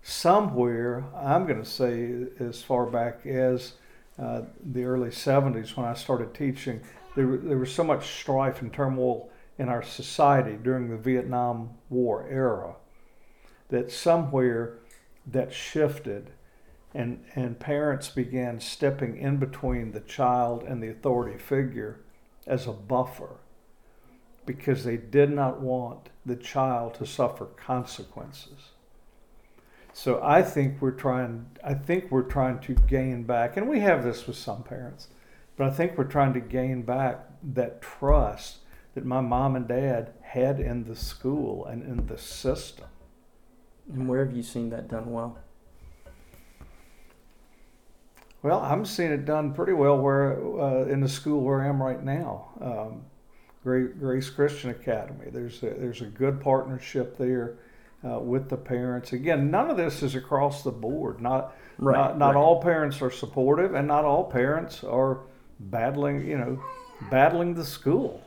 Somewhere, 0.01 1.03
I'm 1.13 1.45
going 1.45 1.61
to 1.61 1.69
say 1.69 2.23
as 2.39 2.63
far 2.63 2.85
back 2.85 3.25
as 3.25 3.73
uh, 4.17 4.43
the 4.63 4.85
early 4.85 5.09
70s 5.09 5.75
when 5.75 5.85
I 5.85 5.93
started 5.93 6.33
teaching, 6.33 6.79
there, 7.17 7.35
there 7.35 7.57
was 7.57 7.73
so 7.73 7.83
much 7.83 8.07
strife 8.07 8.61
and 8.61 8.71
turmoil 8.71 9.29
in 9.57 9.67
our 9.67 9.83
society 9.83 10.57
during 10.63 10.89
the 10.89 10.95
Vietnam 10.95 11.71
War 11.89 12.25
era 12.29 12.75
that 13.67 13.91
somewhere 13.91 14.79
that 15.27 15.51
shifted 15.51 16.29
and, 16.93 17.25
and 17.35 17.59
parents 17.59 18.07
began 18.07 18.61
stepping 18.61 19.17
in 19.17 19.35
between 19.35 19.91
the 19.91 19.99
child 19.99 20.63
and 20.63 20.81
the 20.81 20.89
authority 20.89 21.37
figure 21.37 21.99
as 22.47 22.67
a 22.67 22.71
buffer 22.71 23.35
because 24.49 24.83
they 24.83 24.97
did 24.97 25.29
not 25.29 25.61
want 25.61 26.09
the 26.25 26.35
child 26.35 26.95
to 26.95 27.05
suffer 27.05 27.45
consequences. 27.45 28.71
So 29.93 30.19
I 30.23 30.41
think 30.41 30.81
we're 30.81 30.89
trying. 30.89 31.45
I 31.63 31.75
think 31.75 32.09
we're 32.09 32.23
trying 32.23 32.57
to 32.61 32.73
gain 32.73 33.25
back, 33.25 33.57
and 33.57 33.69
we 33.69 33.81
have 33.81 34.03
this 34.03 34.25
with 34.25 34.37
some 34.37 34.63
parents, 34.63 35.09
but 35.55 35.67
I 35.67 35.69
think 35.69 35.95
we're 35.95 36.05
trying 36.05 36.33
to 36.33 36.39
gain 36.39 36.81
back 36.81 37.27
that 37.53 37.79
trust 37.79 38.57
that 38.95 39.05
my 39.05 39.21
mom 39.21 39.55
and 39.55 39.67
dad 39.67 40.13
had 40.21 40.59
in 40.59 40.85
the 40.85 40.95
school 40.95 41.67
and 41.67 41.83
in 41.83 42.07
the 42.07 42.17
system. 42.17 42.87
And 43.93 44.09
where 44.09 44.25
have 44.25 44.35
you 44.35 44.41
seen 44.41 44.71
that 44.71 44.87
done 44.87 45.11
well? 45.11 45.37
Well, 48.41 48.61
I'm 48.61 48.83
seeing 48.83 49.11
it 49.11 49.25
done 49.25 49.53
pretty 49.53 49.73
well 49.73 49.99
where 49.99 50.41
uh, 50.59 50.85
in 50.85 51.01
the 51.01 51.09
school 51.09 51.41
where 51.41 51.61
I 51.61 51.67
am 51.67 51.83
right 51.83 52.03
now, 52.03 52.49
um, 52.59 53.05
Grace 53.63 54.29
Christian 54.29 54.69
Academy. 54.69 55.27
There's 55.31 55.61
a, 55.63 55.71
there's 55.71 56.01
a 56.01 56.05
good 56.05 56.39
partnership 56.39 57.17
there 57.17 57.57
uh, 58.05 58.19
with 58.19 58.49
the 58.49 58.57
parents. 58.57 59.11
Again, 59.13 59.51
none 59.51 59.69
of 59.69 59.77
this 59.77 60.01
is 60.01 60.15
across 60.15 60.63
the 60.63 60.71
board. 60.71 61.21
Not 61.21 61.55
right, 61.77 61.95
not, 61.95 62.17
not 62.17 62.35
right. 62.35 62.39
all 62.39 62.61
parents 62.61 63.01
are 63.01 63.11
supportive, 63.11 63.73
and 63.73 63.87
not 63.87 64.05
all 64.05 64.23
parents 64.23 64.83
are 64.83 65.19
battling. 65.59 66.25
You 66.25 66.37
know, 66.37 66.63
battling 67.09 67.55
the 67.55 67.65
school. 67.65 68.23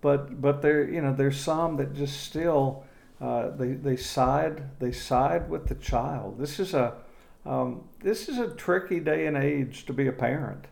But 0.00 0.40
but 0.40 0.62
there 0.62 0.88
you 0.88 1.00
know 1.00 1.14
there's 1.14 1.40
some 1.40 1.76
that 1.76 1.94
just 1.94 2.22
still 2.22 2.84
uh, 3.20 3.50
they 3.50 3.72
they 3.72 3.96
side 3.96 4.78
they 4.78 4.92
side 4.92 5.48
with 5.48 5.66
the 5.66 5.74
child. 5.74 6.38
This 6.38 6.60
is 6.60 6.74
a 6.74 6.94
um, 7.44 7.84
this 8.00 8.28
is 8.28 8.38
a 8.38 8.50
tricky 8.50 9.00
day 9.00 9.26
and 9.26 9.36
age 9.36 9.86
to 9.86 9.92
be 9.92 10.06
a 10.06 10.12
parent. 10.12 10.66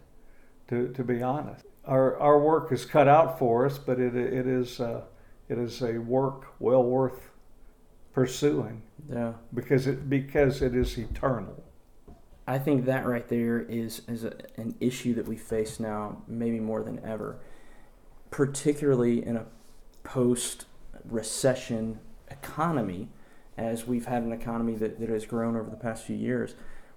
To 0.69 0.93
to 0.93 1.05
be 1.05 1.23
honest, 1.23 1.65
our 1.87 2.19
our 2.19 2.39
work 2.39 2.73
is 2.73 2.85
cut 2.85 3.09
out 3.09 3.39
for 3.39 3.67
us, 3.67 3.79
but 3.79 3.99
it 3.99 4.15
it 4.17 4.47
is 4.47 4.81
uh, 4.81 5.03
it 5.49 5.59
is 5.59 5.83
a 5.83 5.99
work 5.99 6.47
well 6.59 6.83
worth 6.83 7.31
pursuing. 8.13 8.83
Yeah. 9.11 9.35
Because 9.55 9.87
it 9.87 10.09
because 10.09 10.63
it 10.63 10.75
is 10.75 10.99
eternal. 10.99 11.63
I 12.49 12.59
think 12.59 12.85
that 12.87 13.07
right 13.07 13.27
there 13.29 13.61
is 13.61 14.03
is 14.09 14.25
a, 14.25 14.33
an 14.57 14.75
issue 14.81 15.15
that 15.15 15.27
we 15.27 15.37
face 15.37 15.79
now, 15.81 16.23
maybe 16.27 16.61
more 16.61 16.83
than 16.83 17.05
ever, 17.05 17.39
particularly 18.31 19.25
in 19.25 19.37
a 19.37 19.47
post 20.03 20.67
recession 21.05 21.99
economy, 22.31 23.09
as 23.57 23.87
we've 23.87 24.07
had 24.07 24.23
an 24.23 24.33
economy 24.33 24.75
that, 24.77 24.99
that 25.01 25.09
has 25.09 25.27
grown 25.27 25.57
over 25.57 25.71
the 25.71 25.77
past 25.77 26.05
few 26.05 26.17
years. 26.17 26.55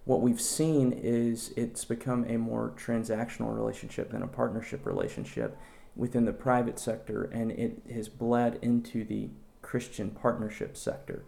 What 0.10 0.22
we've 0.22 0.42
seen 0.42 0.92
is 0.92 1.54
it's 1.56 1.86
become 1.86 2.26
a 2.28 2.36
more 2.38 2.74
transactional 2.76 3.56
relationship 3.56 4.10
than 4.10 4.24
a 4.24 4.28
partnership 4.28 4.88
relationship 4.88 5.56
within 5.96 6.26
the 6.26 6.34
private 6.34 6.80
sector, 6.80 7.26
and 7.26 7.52
it 7.52 7.84
has 7.94 8.10
bled 8.10 8.58
into 8.64 9.04
the 9.04 9.30
Christian 9.62 10.10
partnership 10.10 10.76
sector. 10.76 11.26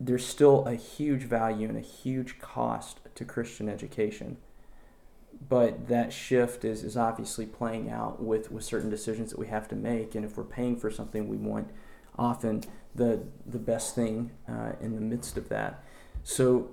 There's 0.00 0.24
still 0.24 0.66
a 0.66 0.74
huge 0.74 1.24
value 1.24 1.68
and 1.68 1.76
a 1.76 1.82
huge 1.82 2.38
cost 2.38 3.00
to 3.14 3.26
Christian 3.26 3.68
education. 3.68 4.38
But 5.46 5.88
that 5.88 6.14
shift 6.14 6.64
is, 6.64 6.84
is 6.84 6.96
obviously 6.96 7.44
playing 7.44 7.90
out 7.90 8.22
with, 8.22 8.50
with 8.50 8.64
certain 8.64 8.88
decisions 8.88 9.32
that 9.32 9.38
we 9.38 9.48
have 9.48 9.68
to 9.68 9.76
make. 9.76 10.14
And 10.14 10.24
if 10.24 10.38
we're 10.38 10.44
paying 10.44 10.78
for 10.78 10.90
something, 10.90 11.28
we 11.28 11.36
want 11.36 11.68
often 12.18 12.64
the, 12.94 13.24
the 13.44 13.58
best 13.58 13.94
thing 13.94 14.30
uh, 14.48 14.72
in 14.80 14.94
the 14.94 15.02
midst 15.02 15.36
of 15.36 15.50
that. 15.50 15.84
So, 16.24 16.70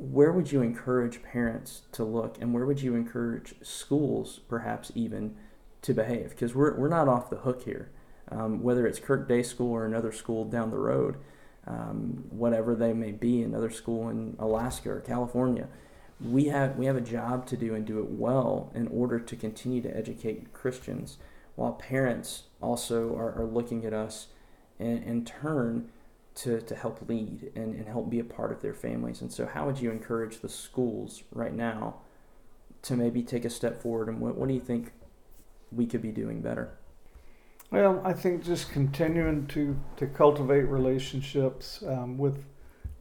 where 0.00 0.32
would 0.32 0.50
you 0.50 0.62
encourage 0.62 1.22
parents 1.22 1.82
to 1.92 2.04
look, 2.04 2.36
and 2.40 2.54
where 2.54 2.66
would 2.66 2.80
you 2.80 2.94
encourage 2.94 3.54
schools, 3.62 4.40
perhaps 4.48 4.90
even, 4.94 5.36
to 5.82 5.94
behave? 5.94 6.30
Because 6.30 6.54
we're, 6.54 6.74
we're 6.76 6.88
not 6.88 7.08
off 7.08 7.30
the 7.30 7.36
hook 7.36 7.64
here 7.64 7.90
um, 8.30 8.62
whether 8.62 8.86
it's 8.86 9.00
Kirk 9.00 9.28
Day 9.28 9.42
School 9.42 9.72
or 9.72 9.84
another 9.84 10.12
school 10.12 10.44
down 10.44 10.70
the 10.70 10.78
road, 10.78 11.16
um, 11.66 12.24
whatever 12.30 12.74
they 12.74 12.92
may 12.92 13.12
be, 13.12 13.42
another 13.42 13.70
school 13.70 14.08
in 14.08 14.36
Alaska 14.38 14.90
or 14.90 15.00
California. 15.00 15.68
We 16.20 16.46
have 16.46 16.76
we 16.76 16.86
have 16.86 16.96
a 16.96 17.00
job 17.00 17.46
to 17.46 17.56
do 17.56 17.74
and 17.74 17.86
do 17.86 17.98
it 17.98 18.10
well 18.10 18.70
in 18.74 18.88
order 18.88 19.18
to 19.18 19.36
continue 19.36 19.80
to 19.82 19.96
educate 19.96 20.52
Christians, 20.52 21.16
while 21.56 21.72
parents 21.72 22.44
also 22.60 23.16
are, 23.16 23.32
are 23.32 23.46
looking 23.46 23.84
at 23.84 23.94
us 23.94 24.28
in, 24.78 25.02
in 25.02 25.24
turn 25.24 25.88
to, 26.36 26.60
to 26.60 26.74
help 26.74 27.08
lead 27.08 27.52
and, 27.54 27.74
and 27.74 27.86
help 27.86 28.08
be 28.08 28.20
a 28.20 28.24
part 28.24 28.52
of 28.52 28.62
their 28.62 28.74
families. 28.74 29.20
And 29.20 29.32
so, 29.32 29.46
how 29.46 29.66
would 29.66 29.80
you 29.80 29.90
encourage 29.90 30.38
the 30.38 30.48
schools 30.48 31.22
right 31.32 31.54
now 31.54 31.96
to 32.82 32.96
maybe 32.96 33.22
take 33.22 33.44
a 33.44 33.50
step 33.50 33.82
forward? 33.82 34.08
And 34.08 34.20
what, 34.20 34.36
what 34.36 34.48
do 34.48 34.54
you 34.54 34.60
think 34.60 34.92
we 35.72 35.86
could 35.86 36.02
be 36.02 36.12
doing 36.12 36.40
better? 36.40 36.70
Well, 37.70 38.02
I 38.04 38.12
think 38.12 38.44
just 38.44 38.72
continuing 38.72 39.46
to, 39.48 39.78
to 39.96 40.06
cultivate 40.06 40.62
relationships 40.62 41.84
um, 41.86 42.18
with 42.18 42.44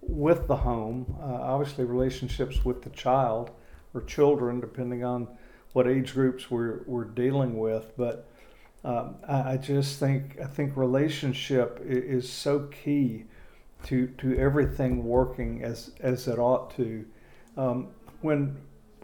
with 0.02 0.48
the 0.48 0.56
home, 0.56 1.16
uh, 1.22 1.26
obviously 1.26 1.86
relationships 1.86 2.66
with 2.66 2.82
the 2.82 2.90
child 2.90 3.52
or 3.94 4.02
children, 4.02 4.60
depending 4.60 5.04
on 5.04 5.28
what 5.74 5.88
age 5.88 6.14
groups 6.14 6.50
we're, 6.50 6.82
we're 6.86 7.06
dealing 7.06 7.58
with. 7.58 7.92
But 7.98 8.28
um, 8.84 9.16
I, 9.28 9.58
just 9.58 10.00
think 10.00 10.38
I 10.42 10.46
think 10.46 10.78
relationship 10.78 11.82
is, 11.84 12.32
so 12.32 12.70
key 12.84 13.26
to 13.84 14.08
to 14.20 14.38
everything 14.38 15.04
working 15.04 15.64
as 15.64 15.92
as 16.00 16.28
it 16.28 16.40
ought 16.40 16.76
to. 16.78 17.06
Um, 17.58 17.90
when 18.22 18.58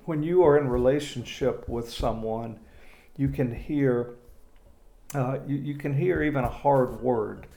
when 0.06 0.24
you 0.24 0.44
are 0.44 0.58
in 0.58 0.70
relationship 0.70 1.68
with 1.68 1.92
someone, 1.92 2.60
you 3.18 3.28
can 3.28 3.54
hear 3.54 4.16
uh, 5.14 5.40
you, 5.46 5.58
you, 5.58 5.76
can 5.76 5.94
hear 5.94 6.24
even 6.24 6.44
a 6.44 6.50
hard 6.50 7.02
word. 7.02 7.48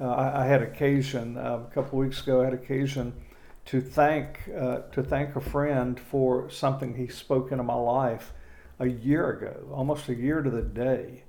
Uh, 0.00 0.08
I, 0.08 0.42
I, 0.42 0.46
had 0.46 0.62
occasion 0.62 1.36
uh, 1.36 1.60
a 1.68 1.74
couple 1.74 1.98
weeks 1.98 2.22
ago. 2.22 2.42
I 2.42 2.44
had 2.44 2.54
occasion 2.54 3.12
to 3.66 3.80
thank 3.80 4.50
uh, 4.58 4.80
to 4.92 5.02
thank 5.02 5.36
a 5.36 5.40
friend 5.40 6.00
for 6.00 6.50
something 6.50 6.96
he 6.96 7.06
spoke 7.06 7.52
into 7.52 7.62
my 7.62 7.74
life 7.74 8.32
a 8.80 8.86
year 8.86 9.30
ago, 9.30 9.72
almost 9.72 10.08
a 10.08 10.14
year 10.14 10.42
to 10.42 10.50
the 10.50 10.62
day, 10.62 11.22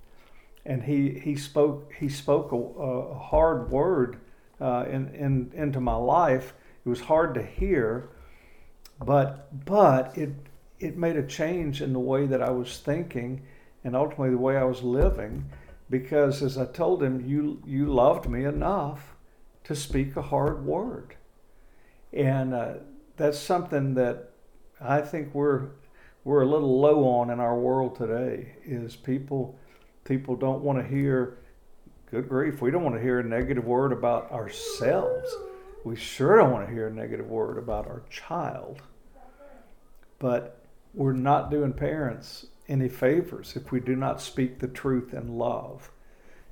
and 0.65 0.83
he 0.83 1.19
he 1.19 1.35
spoke 1.35 1.91
he 1.99 2.09
spoke 2.09 2.51
a, 2.51 2.55
a 2.55 3.17
hard 3.17 3.71
word 3.71 4.19
uh, 4.59 4.85
in, 4.89 5.09
in 5.15 5.51
into 5.55 5.79
my 5.79 5.95
life. 5.95 6.53
It 6.85 6.89
was 6.89 7.01
hard 7.01 7.33
to 7.35 7.43
hear, 7.43 8.09
but 9.03 9.65
but 9.65 10.17
it 10.17 10.31
it 10.79 10.97
made 10.97 11.15
a 11.15 11.25
change 11.25 11.81
in 11.81 11.93
the 11.93 11.99
way 11.99 12.25
that 12.25 12.41
I 12.41 12.51
was 12.51 12.79
thinking 12.79 13.41
and 13.83 13.95
ultimately 13.95 14.31
the 14.31 14.37
way 14.37 14.57
I 14.57 14.63
was 14.63 14.83
living 14.83 15.49
because 15.89 16.41
as 16.41 16.57
I 16.57 16.65
told 16.65 17.03
him, 17.03 17.27
you 17.27 17.61
you 17.65 17.93
loved 17.93 18.27
me 18.29 18.45
enough 18.45 19.15
to 19.65 19.75
speak 19.75 20.15
a 20.15 20.21
hard 20.21 20.65
word. 20.65 21.15
And 22.13 22.53
uh, 22.53 22.73
that's 23.17 23.37
something 23.37 23.93
that 23.95 24.31
I 24.79 25.01
think 25.01 25.35
we're 25.35 25.69
we're 26.23 26.41
a 26.41 26.47
little 26.47 26.79
low 26.79 27.07
on 27.07 27.29
in 27.29 27.39
our 27.39 27.57
world 27.57 27.95
today 27.95 28.53
is 28.63 28.95
people 28.95 29.59
people 30.03 30.35
don't 30.35 30.61
want 30.61 30.79
to 30.79 30.87
hear 30.87 31.37
good 32.09 32.27
grief 32.27 32.61
we 32.61 32.71
don't 32.71 32.83
want 32.83 32.95
to 32.95 33.01
hear 33.01 33.19
a 33.19 33.23
negative 33.23 33.65
word 33.65 33.91
about 33.91 34.31
ourselves. 34.31 35.33
We 35.83 35.95
sure 35.95 36.37
don't 36.37 36.51
want 36.51 36.67
to 36.67 36.73
hear 36.73 36.87
a 36.87 36.93
negative 36.93 37.27
word 37.27 37.57
about 37.57 37.87
our 37.87 38.03
child. 38.09 38.81
But 40.19 40.61
we're 40.93 41.13
not 41.13 41.49
doing 41.49 41.73
parents 41.73 42.47
any 42.67 42.89
favors 42.89 43.55
if 43.55 43.71
we 43.71 43.79
do 43.79 43.95
not 43.95 44.21
speak 44.21 44.59
the 44.59 44.67
truth 44.67 45.13
in 45.13 45.37
love. 45.37 45.89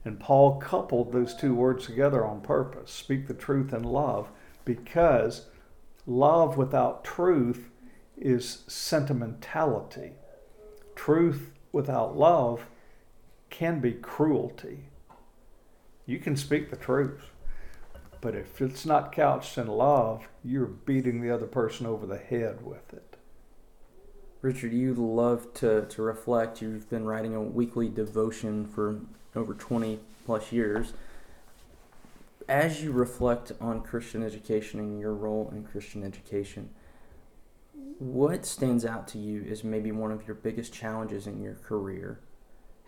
And 0.05 0.19
paul 0.19 0.59
coupled 0.59 1.11
those 1.11 1.35
two 1.35 1.53
words 1.53 1.85
together 1.85 2.25
on 2.25 2.41
purpose 2.41 2.89
speak 2.91 3.27
the 3.27 3.33
truth 3.33 3.73
in 3.73 3.83
love 3.83 4.29
because 4.65 5.47
love 6.07 6.57
without 6.57 7.03
truth 7.03 7.69
is 8.17 8.63
sentimentality. 8.67 10.13
Truth 10.95 11.51
without 11.71 12.17
love 12.17 12.65
can 13.49 13.79
be 13.79 13.93
cruelty. 13.93 14.85
You 16.05 16.19
can 16.19 16.35
speak 16.35 16.69
the 16.69 16.75
truth, 16.75 17.31
but 18.21 18.35
if 18.35 18.61
it's 18.61 18.85
not 18.85 19.11
couched 19.11 19.57
in 19.57 19.67
love, 19.67 20.27
you're 20.43 20.65
beating 20.65 21.21
the 21.21 21.31
other 21.31 21.45
person 21.45 21.85
over 21.85 22.05
the 22.05 22.17
head 22.17 22.65
with 22.65 22.93
it. 22.93 23.17
Richard, 24.41 24.71
you 24.71 24.93
love 24.93 25.53
to, 25.55 25.85
to 25.85 26.01
reflect. 26.01 26.61
You've 26.61 26.89
been 26.89 27.05
writing 27.05 27.35
a 27.35 27.41
weekly 27.41 27.89
devotion 27.89 28.65
for 28.65 29.01
over 29.35 29.53
20 29.53 29.99
plus 30.25 30.51
years. 30.51 30.93
As 32.47 32.81
you 32.81 32.91
reflect 32.91 33.51
on 33.59 33.81
Christian 33.81 34.23
education 34.23 34.79
and 34.79 34.99
your 34.99 35.13
role 35.13 35.51
in 35.53 35.63
Christian 35.63 36.03
education, 36.03 36.69
what 37.99 38.45
stands 38.45 38.85
out 38.85 39.07
to 39.09 39.17
you 39.17 39.45
as 39.51 39.63
maybe 39.63 39.91
one 39.91 40.11
of 40.11 40.25
your 40.25 40.35
biggest 40.35 40.73
challenges 40.73 41.27
in 41.27 41.41
your 41.41 41.55
career, 41.55 42.19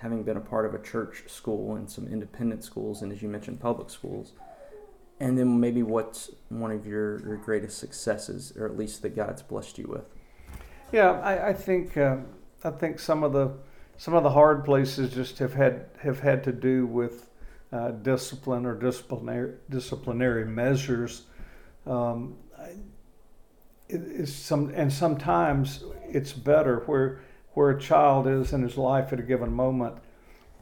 having 0.02 0.24
been 0.24 0.38
a 0.38 0.42
part 0.42 0.66
of 0.66 0.74
a 0.74 0.80
church 0.80 1.24
school 1.28 1.76
and 1.76 1.90
some 1.90 2.08
independent 2.08 2.64
schools, 2.64 3.02
and 3.02 3.12
as 3.12 3.22
you 3.22 3.30
mentioned, 3.30 3.60
public 3.60 3.90
schools? 3.90 4.34
And 5.20 5.38
then 5.38 5.60
maybe 5.60 5.84
what's 5.84 6.32
one 6.50 6.72
of 6.72 6.88
your, 6.88 7.20
your 7.22 7.38
greatest 7.38 7.78
successes, 7.78 8.54
or 8.58 8.66
at 8.66 8.76
least 8.76 9.04
that 9.04 9.16
God's 9.16 9.44
blessed 9.44 9.78
you 9.78 9.86
with? 9.88 10.06
Yeah, 10.92 11.12
I, 11.12 11.50
I 11.50 11.54
think 11.54 11.96
uh, 11.96 12.18
I 12.64 12.72
think 12.72 13.00
some 13.00 13.24
of 13.24 13.32
the 13.32 13.52
some 13.98 14.16
of 14.16 14.24
the 14.24 14.32
hard 14.32 14.66
places 14.66 15.14
just 15.14 15.38
have 15.38 15.54
had 15.54 15.86
have 16.00 16.20
had 16.20 16.44
to 16.46 16.52
do 16.52 16.88
with 16.88 17.30
uh, 17.72 17.92
discipline 17.92 18.66
or 18.66 18.76
disciplinary 18.76 19.54
disciplinary 19.70 20.46
measures. 20.46 21.24
Um, 21.86 22.36
is 23.90 24.34
some 24.34 24.72
and 24.76 24.92
sometimes 24.92 25.84
it's 26.08 26.34
better 26.34 26.84
where 26.86 27.22
where 27.54 27.70
a 27.70 27.80
child 27.80 28.28
is 28.28 28.54
in 28.54 28.62
his 28.62 28.78
life 28.78 29.12
at 29.12 29.20
a 29.20 29.24
given 29.24 29.54
moment. 29.54 29.96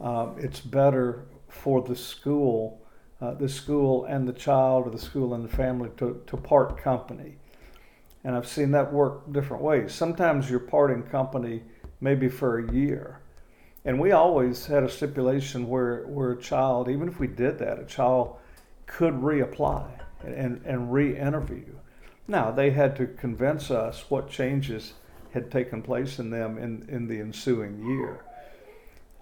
Uh, 0.00 0.30
it's 0.38 0.60
better 0.60 1.24
for 1.48 1.82
the 1.82 1.96
school, 1.96 2.80
uh, 3.20 3.34
the 3.34 3.48
school 3.48 4.04
and 4.06 4.26
the 4.26 4.32
child, 4.32 4.86
or 4.86 4.90
the 4.90 4.98
school 4.98 5.34
and 5.34 5.44
the 5.44 5.56
family 5.56 5.90
to, 5.96 6.22
to 6.26 6.36
part 6.36 6.76
company. 6.76 7.36
And 8.24 8.36
I've 8.36 8.48
seen 8.48 8.70
that 8.72 8.92
work 8.92 9.32
different 9.32 9.62
ways. 9.62 9.92
Sometimes 9.92 10.50
you're 10.50 10.60
parting 10.60 11.02
company 11.02 11.62
maybe 12.00 12.28
for 12.28 12.58
a 12.58 12.72
year. 12.72 13.20
And 13.84 13.98
we 13.98 14.12
always 14.12 14.66
had 14.66 14.82
a 14.82 14.90
stipulation 14.90 15.68
where, 15.68 16.06
where 16.06 16.32
a 16.32 16.40
child, 16.40 16.88
even 16.88 17.08
if 17.08 17.18
we 17.18 17.26
did 17.26 17.58
that, 17.58 17.78
a 17.78 17.84
child 17.84 18.36
could 18.86 19.14
reapply 19.14 19.86
and, 20.22 20.60
and 20.66 20.92
re 20.92 21.16
interview. 21.16 21.64
Now, 22.28 22.50
they 22.50 22.70
had 22.70 22.94
to 22.96 23.06
convince 23.06 23.70
us 23.70 24.04
what 24.08 24.28
changes 24.28 24.94
had 25.32 25.50
taken 25.50 25.82
place 25.82 26.18
in 26.18 26.30
them 26.30 26.58
in, 26.58 26.86
in 26.88 27.06
the 27.06 27.20
ensuing 27.20 27.84
year. 27.86 28.24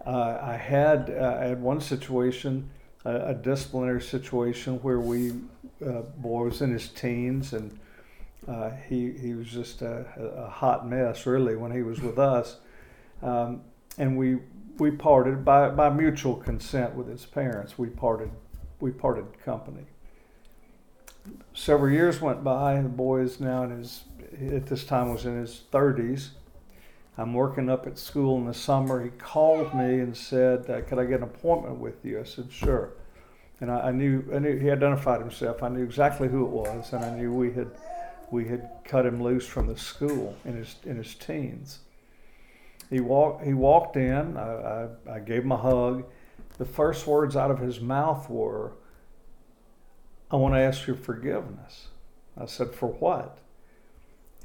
Uh, 0.06 0.38
I 0.40 0.56
had 0.56 1.10
uh, 1.10 1.38
had 1.40 1.60
one 1.60 1.80
situation, 1.80 2.70
a, 3.04 3.30
a, 3.30 3.34
disciplinary 3.34 4.00
situation 4.00 4.76
where 4.76 5.00
we 5.00 5.32
uh, 5.84 6.02
boy 6.18 6.44
was 6.44 6.62
in 6.62 6.72
his 6.72 6.88
teens 6.88 7.52
and 7.52 7.78
uh, 8.46 8.70
he 8.88 9.12
he 9.12 9.34
was 9.34 9.48
just 9.48 9.82
a, 9.82 10.06
a, 10.16 10.48
hot 10.48 10.88
mess 10.88 11.26
really 11.26 11.56
when 11.56 11.72
he 11.72 11.82
was 11.82 12.00
with 12.00 12.18
us, 12.18 12.56
um, 13.22 13.60
and 13.98 14.16
we 14.16 14.38
we 14.78 14.90
parted 14.90 15.44
by 15.44 15.68
by 15.68 15.90
mutual 15.90 16.36
consent 16.36 16.94
with 16.94 17.08
his 17.08 17.26
parents. 17.26 17.76
We 17.76 17.88
parted 17.88 18.30
we 18.80 18.90
parted 18.92 19.26
company 19.44 19.84
several 21.54 21.92
years 21.92 22.20
went 22.20 22.44
by. 22.44 22.80
The 22.80 22.88
boy 22.88 23.20
is 23.20 23.40
now 23.40 23.64
in 23.64 23.70
his, 23.70 24.02
at 24.40 24.66
this 24.66 24.84
time 24.84 25.12
was 25.12 25.26
in 25.26 25.36
his 25.36 25.62
30s. 25.72 26.30
I'm 27.16 27.34
working 27.34 27.68
up 27.68 27.86
at 27.86 27.98
school 27.98 28.38
in 28.38 28.46
the 28.46 28.54
summer. 28.54 29.02
He 29.02 29.10
called 29.10 29.74
me 29.74 29.98
and 29.98 30.16
said, 30.16 30.70
uh, 30.70 30.82
"Could 30.82 31.00
I 31.00 31.04
get 31.04 31.16
an 31.16 31.24
appointment 31.24 31.78
with 31.78 32.04
you?" 32.04 32.20
I 32.20 32.22
said, 32.22 32.52
"Sure." 32.52 32.90
And 33.60 33.72
I, 33.72 33.88
I, 33.88 33.90
knew, 33.90 34.24
I 34.32 34.38
knew 34.38 34.56
he 34.56 34.70
identified 34.70 35.20
himself. 35.20 35.64
I 35.64 35.68
knew 35.68 35.82
exactly 35.82 36.28
who 36.28 36.44
it 36.44 36.50
was, 36.50 36.92
and 36.92 37.04
I 37.04 37.10
knew 37.16 37.32
we 37.32 37.52
had, 37.52 37.72
we 38.30 38.46
had 38.46 38.70
cut 38.84 39.04
him 39.04 39.20
loose 39.20 39.48
from 39.48 39.66
the 39.66 39.76
school 39.76 40.36
in 40.44 40.54
his 40.54 40.76
in 40.84 40.96
his 40.96 41.16
teens. 41.16 41.80
He 42.88 43.00
walked. 43.00 43.44
He 43.44 43.54
walked 43.54 43.96
in. 43.96 44.36
I, 44.36 44.52
I, 44.52 44.88
I 45.14 45.18
gave 45.18 45.42
him 45.42 45.52
a 45.52 45.56
hug. 45.56 46.04
The 46.58 46.64
first 46.64 47.06
words 47.06 47.36
out 47.36 47.50
of 47.50 47.58
his 47.58 47.80
mouth 47.80 48.28
were, 48.30 48.72
I 50.30 50.36
want 50.36 50.54
to 50.54 50.60
ask 50.60 50.86
your 50.86 50.96
forgiveness. 50.96 51.88
I 52.36 52.46
said, 52.46 52.74
For 52.74 52.88
what? 52.88 53.38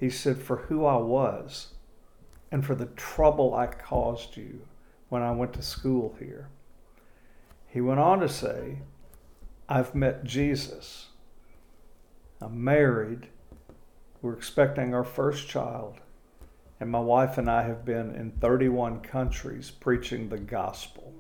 He 0.04 0.10
said, 0.10 0.42
For 0.42 0.58
who 0.58 0.84
I 0.84 0.98
was 0.98 1.68
and 2.52 2.66
for 2.66 2.76
the 2.76 2.88
trouble 2.88 3.56
I 3.56 3.68
caused 3.68 4.36
you 4.36 4.68
when 5.08 5.22
I 5.22 5.32
went 5.32 5.54
to 5.54 5.62
school 5.62 6.18
here. 6.20 6.50
He 7.68 7.80
went 7.80 8.02
on 8.02 8.20
to 8.20 8.28
say, 8.28 8.80
I've 9.70 9.96
met 9.96 10.26
Jesus. 10.26 11.08
I'm 12.42 12.62
married. 12.62 13.28
We're 14.22 14.34
expecting 14.34 14.94
our 14.94 15.06
first 15.06 15.48
child. 15.48 16.02
And 16.82 16.92
my 16.92 17.00
wife 17.00 17.38
and 17.38 17.50
I 17.50 17.64
have 17.64 17.86
been 17.86 18.14
in 18.14 18.32
31 18.42 19.00
countries 19.00 19.72
preaching 19.72 20.28
the 20.28 20.38
gospel. 20.38 21.14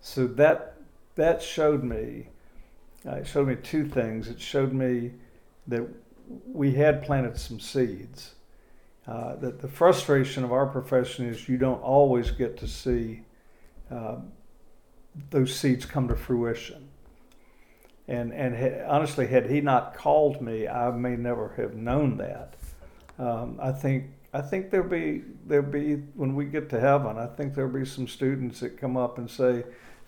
So 0.00 0.28
that, 0.28 0.76
that 1.16 1.42
showed 1.42 1.82
me 1.82 2.28
uh, 3.04 3.16
it 3.16 3.26
showed 3.26 3.48
me 3.48 3.56
two 3.56 3.88
things. 3.88 4.28
It 4.28 4.38
showed 4.40 4.72
me 4.72 5.12
that 5.66 5.88
we 6.46 6.72
had 6.72 7.02
planted 7.02 7.38
some 7.38 7.60
seeds. 7.60 8.34
Uh, 9.06 9.34
that 9.36 9.60
the 9.60 9.68
frustration 9.68 10.44
of 10.44 10.52
our 10.52 10.66
profession 10.66 11.26
is 11.26 11.48
you 11.48 11.56
don't 11.56 11.82
always 11.82 12.30
get 12.30 12.56
to 12.58 12.68
see 12.68 13.22
uh, 13.90 14.16
those 15.30 15.54
seeds 15.54 15.84
come 15.84 16.06
to 16.06 16.14
fruition. 16.14 16.88
And 18.06 18.32
and 18.32 18.54
ha- 18.54 18.84
honestly, 18.86 19.26
had 19.26 19.50
he 19.50 19.60
not 19.60 19.94
called 19.94 20.40
me, 20.40 20.68
I 20.68 20.90
may 20.90 21.16
never 21.16 21.54
have 21.56 21.74
known 21.74 22.18
that. 22.18 22.54
Um, 23.18 23.58
I 23.60 23.72
think 23.72 24.10
I 24.32 24.42
think 24.42 24.70
there'll 24.70 24.88
be 24.88 25.22
there'll 25.46 25.66
be 25.66 25.94
when 26.14 26.34
we 26.34 26.44
get 26.44 26.68
to 26.70 26.80
heaven. 26.80 27.18
I 27.18 27.26
think 27.26 27.54
there'll 27.54 27.72
be 27.72 27.84
some 27.84 28.06
students 28.06 28.60
that 28.60 28.78
come 28.78 28.96
up 28.96 29.18
and 29.18 29.28
say, 29.28 29.64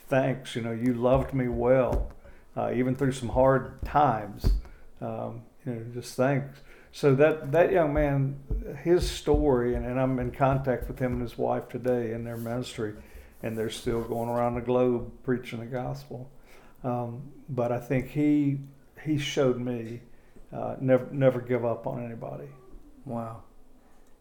"Thanks, 0.09 0.55
you 0.55 0.63
know, 0.63 0.73
you 0.73 0.95
loved 0.95 1.35
me 1.35 1.49
well." 1.49 2.13
uh, 2.57 2.73
even 2.75 2.95
through 2.95 3.13
some 3.13 3.29
hard 3.29 3.83
times. 3.85 4.53
Um, 5.01 5.43
you 5.67 5.73
know, 5.73 5.83
just 5.95 6.17
thanks. 6.17 6.59
So 6.93 7.15
that 7.15 7.53
that 7.53 7.73
young 7.73 7.95
man, 7.95 8.39
his 8.83 9.11
story, 9.11 9.75
and, 9.75 9.87
and 9.87 9.99
I'm 9.99 10.19
in 10.19 10.31
contact 10.31 10.89
with 10.89 10.99
him 10.99 11.15
and 11.15 11.23
his 11.23 11.39
wife 11.39 11.69
today 11.69 12.13
in 12.13 12.25
their 12.25 12.37
ministry, 12.37 12.95
and 13.43 13.57
they're 13.57 13.71
still 13.71 14.03
going 14.03 14.29
around 14.29 14.55
the 14.57 14.61
globe 14.61 15.11
preaching 15.23 15.61
the 15.61 15.67
gospel. 15.67 16.31
Um, 16.85 17.31
but 17.49 17.73
I 17.73 17.81
think 17.81 18.11
he 18.11 18.61
he 19.05 19.17
showed 19.17 19.59
me 19.59 20.01
uh, 20.53 20.77
never 20.81 21.09
never 21.11 21.41
give 21.41 21.65
up 21.65 21.87
on 21.87 22.05
anybody. 22.05 22.49
Wow. 23.07 23.43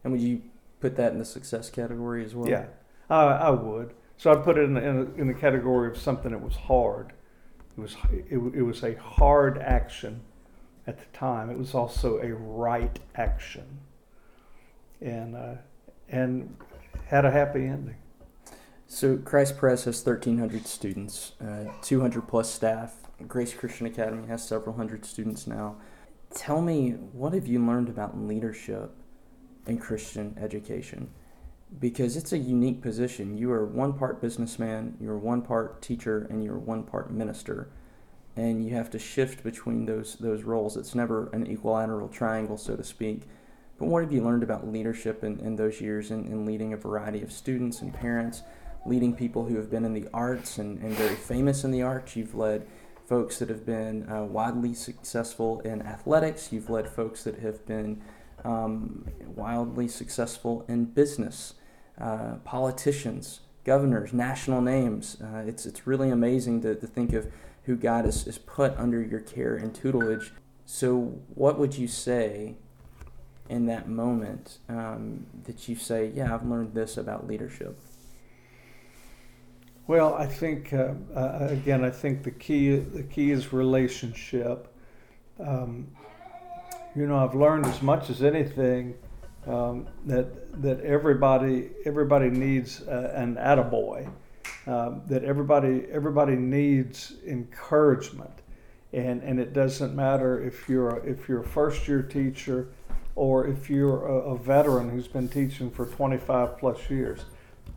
And 0.02 0.12
would 0.12 0.22
you 0.22 0.42
put 0.80 0.96
that 0.96 1.12
in 1.12 1.18
the 1.18 1.24
success 1.24 1.70
category 1.70 2.24
as 2.24 2.34
well? 2.34 2.48
Yeah, 2.48 2.66
I, 3.10 3.24
I 3.24 3.50
would. 3.50 3.94
So 4.16 4.30
I'd 4.30 4.44
put 4.44 4.56
it 4.56 4.62
in, 4.62 4.76
in, 4.76 5.14
in 5.16 5.26
the 5.26 5.34
category 5.34 5.90
of 5.90 5.98
something 5.98 6.30
that 6.30 6.42
was 6.42 6.54
hard. 6.54 7.12
It 7.76 7.80
was 7.80 7.96
it, 8.12 8.38
it 8.38 8.62
was 8.62 8.82
a 8.82 8.94
hard 8.94 9.58
action 9.58 10.22
at 10.86 10.98
the 10.98 11.16
time. 11.16 11.50
It 11.50 11.58
was 11.58 11.74
also 11.74 12.18
a 12.18 12.34
right 12.34 12.98
action, 13.14 13.80
and 15.00 15.36
uh, 15.36 15.54
and 16.08 16.56
had 17.06 17.24
a 17.24 17.30
happy 17.30 17.66
ending. 17.66 17.96
So 18.86 19.16
Christ 19.16 19.56
Press 19.56 19.84
has 19.84 20.04
1,300 20.04 20.66
students, 20.66 21.32
uh, 21.40 21.72
200 21.80 22.28
plus 22.28 22.52
staff. 22.52 22.94
Grace 23.26 23.54
Christian 23.54 23.86
Academy 23.86 24.26
has 24.28 24.46
several 24.46 24.76
hundred 24.76 25.06
students 25.06 25.46
now. 25.46 25.76
Tell 26.34 26.60
me, 26.60 26.90
what 26.90 27.32
have 27.32 27.46
you 27.46 27.64
learned 27.64 27.88
about 27.88 28.18
leadership 28.18 28.90
in 29.66 29.78
Christian 29.78 30.36
education? 30.38 31.10
because 31.78 32.16
it's 32.16 32.32
a 32.32 32.38
unique 32.38 32.82
position. 32.82 33.36
You 33.36 33.50
are 33.52 33.64
one 33.64 33.94
part 33.94 34.20
businessman, 34.20 34.96
you're 35.00 35.18
one 35.18 35.42
part 35.42 35.80
teacher, 35.80 36.26
and 36.30 36.44
you're 36.44 36.58
one 36.58 36.82
part 36.82 37.10
minister. 37.10 37.70
And 38.36 38.64
you 38.64 38.74
have 38.74 38.90
to 38.90 38.98
shift 38.98 39.42
between 39.42 39.86
those 39.86 40.16
those 40.16 40.42
roles. 40.42 40.76
It's 40.76 40.94
never 40.94 41.28
an 41.32 41.46
equilateral 41.46 42.08
triangle, 42.08 42.56
so 42.56 42.76
to 42.76 42.84
speak. 42.84 43.22
But 43.78 43.88
what 43.88 44.02
have 44.02 44.12
you 44.12 44.22
learned 44.22 44.42
about 44.42 44.68
leadership 44.68 45.24
in, 45.24 45.40
in 45.40 45.56
those 45.56 45.80
years 45.80 46.10
in, 46.10 46.26
in 46.26 46.46
leading 46.46 46.72
a 46.72 46.76
variety 46.76 47.22
of 47.22 47.32
students 47.32 47.80
and 47.80 47.92
parents, 47.92 48.42
leading 48.86 49.14
people 49.14 49.44
who 49.44 49.56
have 49.56 49.70
been 49.70 49.84
in 49.84 49.92
the 49.92 50.06
arts 50.14 50.58
and, 50.58 50.78
and 50.82 50.92
very 50.92 51.16
famous 51.16 51.64
in 51.64 51.70
the 51.70 51.82
arts? 51.82 52.14
You've 52.14 52.34
led 52.34 52.66
folks 53.06 53.38
that 53.40 53.48
have 53.48 53.66
been 53.66 54.08
uh, 54.08 54.22
widely 54.24 54.72
successful 54.72 55.60
in 55.60 55.82
athletics. 55.82 56.52
You've 56.52 56.70
led 56.70 56.88
folks 56.88 57.24
that 57.24 57.40
have 57.40 57.66
been 57.66 58.00
um, 58.44 59.06
wildly 59.26 59.88
successful 59.88 60.64
in 60.68 60.86
business, 60.86 61.54
uh, 62.00 62.36
politicians, 62.44 63.40
governors, 63.64 64.12
national 64.12 64.60
names. 64.60 65.18
Uh, 65.20 65.42
it's, 65.46 65.66
it's 65.66 65.86
really 65.86 66.10
amazing 66.10 66.62
to, 66.62 66.74
to 66.74 66.86
think 66.86 67.12
of 67.12 67.26
who 67.64 67.76
God 67.76 68.04
has, 68.04 68.24
has 68.24 68.38
put 68.38 68.76
under 68.76 69.00
your 69.00 69.20
care 69.20 69.56
and 69.56 69.74
tutelage. 69.74 70.32
So, 70.64 71.20
what 71.34 71.58
would 71.58 71.76
you 71.76 71.88
say 71.88 72.56
in 73.48 73.66
that 73.66 73.88
moment 73.88 74.58
um, 74.68 75.26
that 75.44 75.68
you 75.68 75.76
say, 75.76 76.12
Yeah, 76.14 76.34
I've 76.34 76.46
learned 76.46 76.74
this 76.74 76.96
about 76.96 77.26
leadership? 77.26 77.78
Well, 79.86 80.14
I 80.14 80.26
think 80.26 80.72
uh, 80.72 80.94
uh, 81.14 81.48
again, 81.50 81.84
I 81.84 81.90
think 81.90 82.22
the 82.22 82.30
key 82.30 82.76
the 82.76 83.02
key 83.02 83.32
is 83.32 83.52
relationship. 83.52 84.68
Um, 85.40 85.88
you 86.94 87.06
know, 87.06 87.16
I've 87.16 87.34
learned 87.34 87.66
as 87.66 87.82
much 87.82 88.08
as 88.08 88.22
anything 88.22 88.94
um, 89.46 89.88
that 90.06 90.62
that 90.62 90.80
everybody 90.82 91.70
everybody 91.84 92.30
needs 92.30 92.82
uh, 92.82 93.12
an 93.14 93.36
attaboy. 93.36 94.08
Um, 94.64 95.02
that 95.08 95.24
everybody 95.24 95.86
everybody 95.90 96.36
needs 96.36 97.14
encouragement, 97.26 98.42
and 98.92 99.20
and 99.24 99.40
it 99.40 99.52
doesn't 99.52 99.92
matter 99.92 100.40
if 100.40 100.68
you're 100.68 100.98
a, 100.98 101.04
if 101.04 101.28
you're 101.28 101.40
a 101.40 101.48
first 101.48 101.88
year 101.88 102.00
teacher, 102.00 102.68
or 103.16 103.44
if 103.48 103.68
you're 103.68 104.06
a, 104.06 104.34
a 104.34 104.38
veteran 104.38 104.88
who's 104.88 105.08
been 105.08 105.28
teaching 105.28 105.68
for 105.68 105.86
25 105.86 106.58
plus 106.58 106.78
years. 106.88 107.24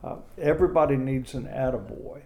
Uh, 0.04 0.18
everybody 0.40 0.96
needs 0.96 1.34
an 1.34 1.46
attaboy, 1.46 2.22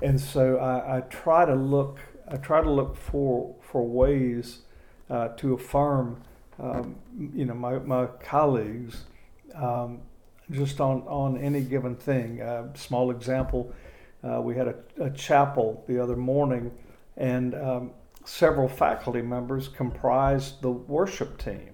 and 0.00 0.20
so 0.20 0.58
I, 0.58 0.98
I, 0.98 1.00
try 1.00 1.44
to 1.44 1.56
look 1.56 1.98
I 2.28 2.36
try 2.36 2.60
to 2.60 2.70
look 2.70 2.96
for 2.96 3.56
for 3.60 3.84
ways 3.84 4.60
uh, 5.10 5.28
to 5.38 5.54
affirm 5.54 6.22
um, 6.60 6.94
you 7.34 7.44
know 7.44 7.54
my, 7.54 7.80
my 7.80 8.06
colleagues 8.22 9.02
um, 9.56 10.02
just 10.52 10.80
on 10.80 11.02
on 11.08 11.36
any 11.38 11.62
given 11.62 11.96
thing. 11.96 12.40
Uh, 12.40 12.72
small 12.74 13.10
example 13.10 13.74
uh, 14.26 14.40
we 14.40 14.56
had 14.56 14.68
a, 14.68 14.74
a, 15.00 15.10
chapel 15.10 15.84
the 15.86 16.02
other 16.02 16.16
morning, 16.16 16.70
and 17.16 17.54
um, 17.54 17.90
several 18.24 18.68
faculty 18.68 19.22
members 19.22 19.68
comprised 19.68 20.60
the 20.62 20.70
worship 20.70 21.38
team. 21.38 21.70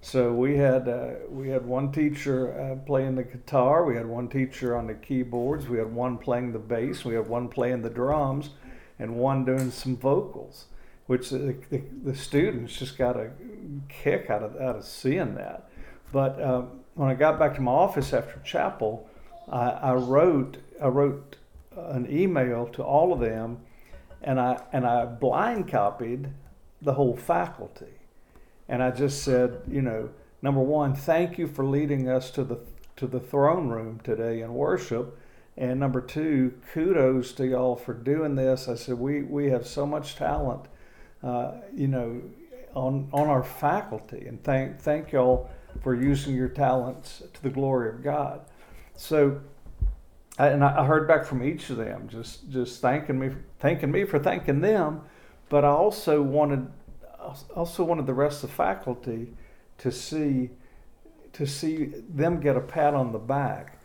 So 0.00 0.32
we 0.32 0.56
had 0.56 0.88
uh, 0.88 1.10
we 1.28 1.48
had 1.48 1.64
one 1.64 1.92
teacher 1.92 2.52
uh, 2.60 2.84
playing 2.84 3.14
the 3.14 3.22
guitar, 3.22 3.84
we 3.84 3.96
had 3.96 4.06
one 4.06 4.28
teacher 4.28 4.76
on 4.76 4.86
the 4.86 4.94
keyboards, 4.94 5.68
we 5.68 5.78
had 5.78 5.92
one 5.92 6.18
playing 6.18 6.52
the 6.52 6.58
bass, 6.58 7.04
we 7.04 7.14
had 7.14 7.28
one 7.28 7.48
playing 7.48 7.82
the 7.82 7.90
drums, 7.90 8.50
and 8.98 9.16
one 9.16 9.44
doing 9.44 9.70
some 9.70 9.96
vocals. 9.96 10.66
Which 11.06 11.30
the, 11.30 11.56
the, 11.70 11.82
the 12.04 12.14
students 12.14 12.78
just 12.78 12.96
got 12.96 13.16
a 13.16 13.30
kick 13.88 14.30
out 14.30 14.42
of 14.42 14.56
out 14.56 14.76
of 14.76 14.84
seeing 14.84 15.34
that. 15.34 15.68
But 16.12 16.42
um, 16.42 16.80
when 16.94 17.08
I 17.08 17.14
got 17.14 17.38
back 17.38 17.54
to 17.56 17.60
my 17.60 17.72
office 17.72 18.12
after 18.12 18.38
chapel, 18.40 19.08
I, 19.48 19.70
I 19.70 19.94
wrote 19.94 20.58
I 20.80 20.88
wrote 20.88 21.36
an 21.76 22.06
email 22.10 22.66
to 22.68 22.82
all 22.82 23.12
of 23.12 23.20
them, 23.20 23.58
and 24.22 24.40
I 24.40 24.62
and 24.72 24.86
I 24.86 25.04
blind 25.04 25.68
copied 25.68 26.28
the 26.80 26.94
whole 26.94 27.16
faculty, 27.16 27.94
and 28.68 28.82
I 28.82 28.90
just 28.90 29.22
said, 29.22 29.62
you 29.68 29.82
know, 29.82 30.10
number 30.42 30.60
one, 30.60 30.94
thank 30.94 31.38
you 31.38 31.46
for 31.46 31.64
leading 31.64 32.08
us 32.08 32.30
to 32.32 32.44
the 32.44 32.58
to 32.96 33.06
the 33.06 33.20
throne 33.20 33.68
room 33.68 34.00
today 34.04 34.42
in 34.42 34.54
worship, 34.54 35.18
and 35.56 35.78
number 35.80 36.00
two, 36.00 36.54
kudos 36.72 37.32
to 37.32 37.46
y'all 37.46 37.76
for 37.76 37.94
doing 37.94 38.34
this. 38.34 38.68
I 38.68 38.74
said 38.74 38.98
we 38.98 39.22
we 39.22 39.50
have 39.50 39.66
so 39.66 39.86
much 39.86 40.16
talent, 40.16 40.66
uh, 41.22 41.52
you 41.74 41.88
know, 41.88 42.22
on 42.74 43.08
on 43.12 43.28
our 43.28 43.42
faculty, 43.42 44.26
and 44.26 44.42
thank 44.42 44.80
thank 44.80 45.12
y'all 45.12 45.50
for 45.82 45.94
using 45.94 46.34
your 46.34 46.48
talents 46.48 47.22
to 47.32 47.42
the 47.42 47.50
glory 47.50 47.88
of 47.88 48.02
God. 48.02 48.42
So 48.94 49.40
and 50.38 50.64
I 50.64 50.84
heard 50.86 51.06
back 51.06 51.24
from 51.24 51.42
each 51.42 51.68
of 51.70 51.76
them, 51.76 52.08
just 52.08 52.48
just 52.48 52.80
thanking 52.80 53.18
me, 53.18 53.30
thanking 53.58 53.90
me 53.90 54.04
for 54.04 54.18
thanking 54.18 54.60
them, 54.60 55.02
but 55.48 55.64
I 55.64 55.68
also 55.68 56.22
wanted, 56.22 56.68
also 57.54 57.84
wanted 57.84 58.06
the 58.06 58.14
rest 58.14 58.42
of 58.42 58.50
the 58.50 58.56
faculty 58.56 59.34
to 59.78 59.92
see, 59.92 60.50
to 61.34 61.46
see 61.46 61.92
them 62.08 62.40
get 62.40 62.56
a 62.56 62.60
pat 62.60 62.94
on 62.94 63.12
the 63.12 63.18
back. 63.18 63.78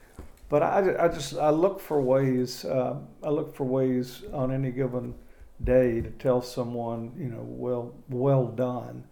But 0.49 0.63
I, 0.63 1.05
I 1.05 1.07
just 1.09 1.37
I 1.37 1.49
look 1.49 1.81
for 1.81 2.01
ways, 2.01 2.63
uh, 2.63 2.97
I 3.21 3.29
look 3.29 3.53
for 3.53 3.65
ways 3.65 4.23
on 4.31 4.53
any 4.53 4.71
given 4.71 5.15
day 5.61 5.99
to 5.99 6.09
tell 6.11 6.41
someone, 6.41 7.11
you 7.17 7.27
know, 7.27 7.43
well, 7.43 7.93
well 8.07 8.45
done, 8.45 9.03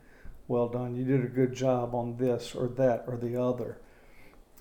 well 0.47 0.69
done. 0.69 0.95
You 0.95 1.03
did 1.03 1.25
a 1.25 1.27
good 1.27 1.53
job 1.53 1.93
on 1.93 2.15
this 2.15 2.55
or 2.55 2.69
that 2.69 3.03
or 3.07 3.17
the 3.17 3.41
other 3.41 3.79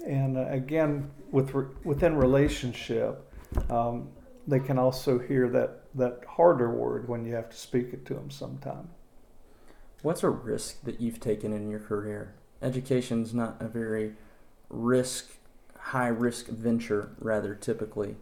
and 0.07 0.37
uh, 0.37 0.47
again, 0.49 1.11
with 1.31 1.55
re- 1.55 1.75
within 1.85 2.17
relationship, 2.17 3.31
um, 3.71 4.09
they 4.47 4.61
can 4.61 4.79
also 4.79 5.19
hear 5.19 5.49
that 5.51 5.81
that 5.95 6.23
harder 6.29 6.71
word 6.71 7.09
when 7.09 7.25
you 7.25 7.35
have 7.35 7.49
to 7.51 7.57
speak 7.57 7.93
it 7.93 8.05
to 8.07 8.15
them 8.15 8.31
sometime. 8.31 8.89
What's 10.03 10.23
a 10.23 10.29
risk 10.29 10.83
that 10.85 11.01
you've 11.01 11.21
taken 11.21 11.53
in 11.53 11.71
your 11.71 11.81
career? 11.81 12.35
Education's 12.61 13.33
not 13.33 13.57
a 13.61 13.69
very 13.69 14.15
risk, 14.69 15.31
high 15.79 16.09
risk 16.09 16.49
venture, 16.49 17.15
rather 17.19 17.55
typically. 17.55 18.17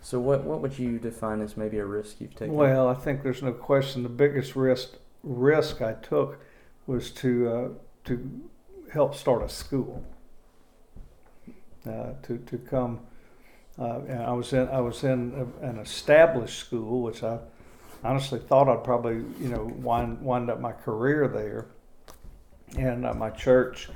So, 0.00 0.18
what 0.18 0.44
what 0.44 0.60
would 0.62 0.78
you 0.78 0.98
define 0.98 1.42
as 1.42 1.56
maybe 1.56 1.78
a 1.78 1.84
risk 1.84 2.20
you've 2.20 2.34
taken? 2.34 2.54
Well, 2.54 2.88
I 2.88 2.94
think 2.94 3.22
there's 3.22 3.42
no 3.42 3.52
question. 3.52 4.02
The 4.02 4.08
biggest 4.08 4.56
risk 4.56 4.94
risk 5.22 5.82
I 5.82 5.94
took 5.94 6.40
was 6.86 7.10
to 7.12 7.48
uh, 7.48 7.68
to 8.04 8.40
help 8.92 9.14
start 9.14 9.42
a 9.42 9.48
school. 9.48 10.04
Uh, 11.88 12.12
to 12.22 12.36
to 12.36 12.58
come. 12.58 13.00
Uh, 13.78 14.00
and 14.00 14.22
I 14.22 14.32
was 14.32 14.52
in 14.52 14.68
I 14.68 14.80
was 14.80 15.02
in 15.02 15.50
an 15.62 15.78
established 15.78 16.58
school, 16.58 17.00
which 17.00 17.22
I 17.22 17.38
honestly 18.04 18.38
thought 18.38 18.68
I'd 18.68 18.84
probably 18.84 19.24
you 19.40 19.48
know 19.48 19.72
wind 19.78 20.20
wind 20.20 20.50
up 20.50 20.60
my 20.60 20.72
career 20.72 21.26
there. 21.26 21.68
And 22.76 23.06
uh, 23.06 23.14
my 23.14 23.30
church 23.30 23.88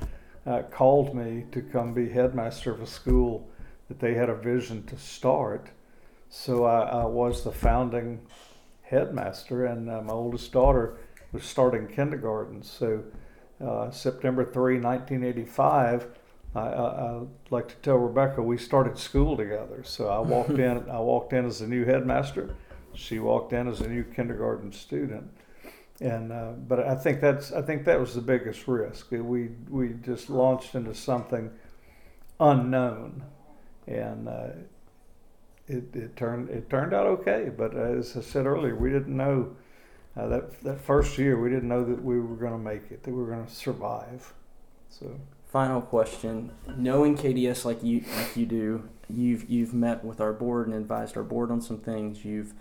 uh, 0.47 0.63
called 0.63 1.13
me 1.13 1.45
to 1.51 1.61
come 1.61 1.93
be 1.93 2.09
headmaster 2.09 2.71
of 2.71 2.81
a 2.81 2.87
school 2.87 3.47
that 3.87 3.99
they 3.99 4.15
had 4.15 4.29
a 4.29 4.35
vision 4.35 4.83
to 4.87 4.97
start. 4.97 5.67
So 6.29 6.65
I, 6.65 7.03
I 7.03 7.05
was 7.05 7.43
the 7.43 7.51
founding 7.51 8.19
headmaster, 8.81 9.65
and 9.65 9.91
uh, 9.91 10.01
my 10.01 10.13
oldest 10.13 10.51
daughter 10.51 10.97
was 11.31 11.43
starting 11.43 11.87
kindergarten. 11.87 12.63
So 12.63 13.03
uh, 13.63 13.91
September 13.91 14.43
3, 14.43 14.79
1985 14.79 16.07
I, 16.55 16.59
I, 16.59 17.11
I, 17.11 17.21
like 17.49 17.67
to 17.67 17.75
tell 17.75 17.97
Rebecca 17.97 18.41
we 18.41 18.57
started 18.57 18.97
school 18.97 19.35
together. 19.35 19.83
So 19.83 20.07
I 20.09 20.19
walked 20.19 20.51
in. 20.51 20.89
I 20.89 20.99
walked 20.99 21.33
in 21.33 21.45
as 21.45 21.61
a 21.61 21.67
new 21.67 21.85
headmaster. 21.85 22.55
She 22.93 23.19
walked 23.19 23.51
in 23.51 23.67
as 23.67 23.81
a 23.81 23.87
new 23.87 24.03
kindergarten 24.03 24.71
student. 24.71 25.29
And 26.01 26.31
uh, 26.31 26.51
but 26.67 26.79
I 26.79 26.95
think 26.95 27.21
that's 27.21 27.51
I 27.51 27.61
think 27.61 27.85
that 27.85 27.99
was 27.99 28.15
the 28.15 28.21
biggest 28.21 28.67
risk. 28.67 29.11
We 29.11 29.49
we 29.69 29.95
just 30.03 30.29
launched 30.29 30.75
into 30.75 30.93
something 30.93 31.51
unknown, 32.39 33.23
and 33.87 34.27
uh, 34.27 34.47
it, 35.67 35.95
it 35.95 36.15
turned 36.17 36.49
it 36.49 36.69
turned 36.69 36.93
out 36.93 37.05
okay. 37.07 37.49
But 37.55 37.77
as 37.77 38.17
I 38.17 38.21
said 38.21 38.45
earlier, 38.45 38.75
we 38.75 38.89
didn't 38.89 39.15
know 39.15 39.55
uh, 40.17 40.27
that 40.27 40.63
that 40.63 40.81
first 40.81 41.17
year 41.17 41.39
we 41.39 41.49
didn't 41.49 41.69
know 41.69 41.85
that 41.85 42.03
we 42.03 42.19
were 42.19 42.35
going 42.35 42.51
to 42.51 42.57
make 42.57 42.91
it, 42.91 43.03
that 43.03 43.11
we 43.11 43.21
were 43.21 43.31
going 43.31 43.45
to 43.45 43.53
survive. 43.53 44.33
So 44.89 45.17
final 45.55 45.79
question. 45.79 46.51
Knowing 46.75 47.15
KDS 47.15 47.63
like 47.63 47.81
you 47.81 48.03
like 48.17 48.35
you 48.35 48.45
do, 48.45 48.89
you've 49.07 49.49
you've 49.49 49.73
met 49.73 50.03
with 50.03 50.19
our 50.19 50.33
board 50.33 50.67
and 50.67 50.75
advised 50.75 51.15
our 51.15 51.23
board 51.23 51.49
on 51.49 51.61
some 51.61 51.77
things. 51.77 52.25
You've 52.25 52.53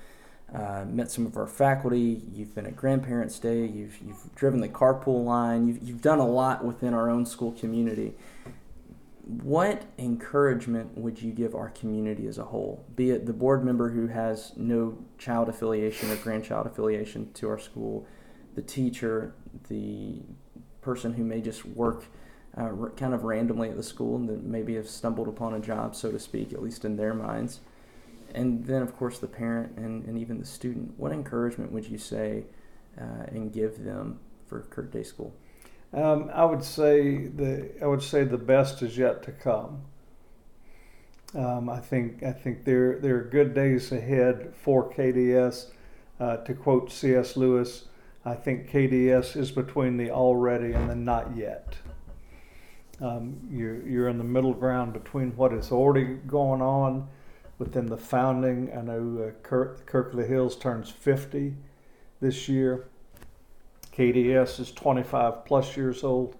uh, 0.54 0.84
met 0.86 1.10
some 1.10 1.26
of 1.26 1.36
our 1.36 1.48
faculty. 1.48 2.22
You've 2.32 2.54
been 2.54 2.66
at 2.66 2.76
Grandparents' 2.76 3.40
Day. 3.40 3.66
You've 3.66 3.98
you've 4.00 4.32
driven 4.36 4.60
the 4.60 4.68
carpool 4.68 5.24
line. 5.24 5.66
You've 5.66 5.82
you've 5.82 6.02
done 6.02 6.20
a 6.20 6.26
lot 6.26 6.64
within 6.64 6.94
our 6.94 7.10
own 7.10 7.26
school 7.26 7.50
community. 7.50 8.14
What 9.24 9.82
encouragement 9.98 10.96
would 10.96 11.20
you 11.20 11.32
give 11.32 11.56
our 11.56 11.70
community 11.70 12.28
as 12.28 12.38
a 12.38 12.44
whole, 12.44 12.84
be 12.94 13.10
it 13.10 13.26
the 13.26 13.32
board 13.32 13.64
member 13.64 13.90
who 13.90 14.06
has 14.06 14.52
no 14.56 14.98
child 15.18 15.48
affiliation 15.48 16.12
or 16.12 16.16
grandchild 16.16 16.68
affiliation 16.68 17.32
to 17.32 17.48
our 17.48 17.58
school, 17.58 18.06
the 18.54 18.62
teacher, 18.62 19.34
the 19.68 20.22
person 20.80 21.14
who 21.14 21.24
may 21.24 21.40
just 21.40 21.66
work 21.66 22.04
uh, 22.56 22.70
kind 22.96 23.14
of 23.14 23.24
randomly 23.24 23.68
at 23.68 23.76
the 23.76 23.82
school 23.82 24.16
and 24.16 24.44
maybe 24.44 24.74
have 24.76 24.88
stumbled 24.88 25.28
upon 25.28 25.54
a 25.54 25.60
job, 25.60 25.94
so 25.94 26.10
to 26.10 26.18
speak, 26.18 26.52
at 26.52 26.62
least 26.62 26.84
in 26.84 26.96
their 26.96 27.14
minds. 27.14 27.60
and 28.34 28.66
then 28.66 28.82
of 28.82 28.96
course 28.96 29.18
the 29.18 29.26
parent 29.26 29.76
and, 29.78 30.04
and 30.06 30.18
even 30.18 30.38
the 30.38 30.46
student. 30.46 30.94
What 30.98 31.12
encouragement 31.12 31.72
would 31.72 31.86
you 31.86 31.98
say 31.98 32.44
uh, 33.00 33.24
and 33.28 33.52
give 33.52 33.84
them 33.84 34.18
for 34.46 34.60
Kirk 34.62 34.92
Day 34.92 35.02
School? 35.04 35.32
Um, 35.92 36.30
I 36.34 36.44
would 36.44 36.64
say 36.64 37.28
the 37.28 37.70
I 37.80 37.86
would 37.86 38.02
say 38.02 38.24
the 38.24 38.38
best 38.38 38.82
is 38.82 38.98
yet 38.98 39.22
to 39.24 39.32
come. 39.32 39.82
Um, 41.34 41.68
I 41.68 41.78
think 41.80 42.22
I 42.22 42.32
think 42.32 42.64
there 42.64 42.98
there 42.98 43.16
are 43.16 43.24
good 43.24 43.54
days 43.54 43.92
ahead 43.92 44.52
for 44.56 44.90
KDS. 44.92 45.70
Uh, 46.20 46.36
to 46.38 46.54
quote 46.54 46.92
C.S. 46.92 47.36
Lewis, 47.36 47.86
I 48.24 48.34
think 48.34 48.70
KDS 48.70 49.36
is 49.36 49.50
between 49.50 49.96
the 49.96 50.10
already 50.12 50.72
and 50.72 50.88
the 50.88 50.94
not 50.94 51.36
yet. 51.36 51.74
Um, 53.04 53.36
you're, 53.50 53.86
you're 53.86 54.08
in 54.08 54.16
the 54.16 54.24
middle 54.24 54.54
ground 54.54 54.94
between 54.94 55.36
what 55.36 55.52
is 55.52 55.70
already 55.70 56.14
going 56.26 56.62
on 56.62 57.06
within 57.58 57.84
the 57.84 57.98
founding. 57.98 58.70
I 58.74 58.80
know 58.80 59.28
uh, 59.28 59.30
Kirk, 59.42 59.84
Kirk 59.84 60.12
of 60.12 60.16
the 60.16 60.24
Hills 60.24 60.56
turns 60.56 60.88
50 60.88 61.54
this 62.22 62.48
year. 62.48 62.86
KDS 63.94 64.58
is 64.58 64.72
25 64.72 65.44
plus 65.44 65.76
years 65.76 66.02
old. 66.02 66.36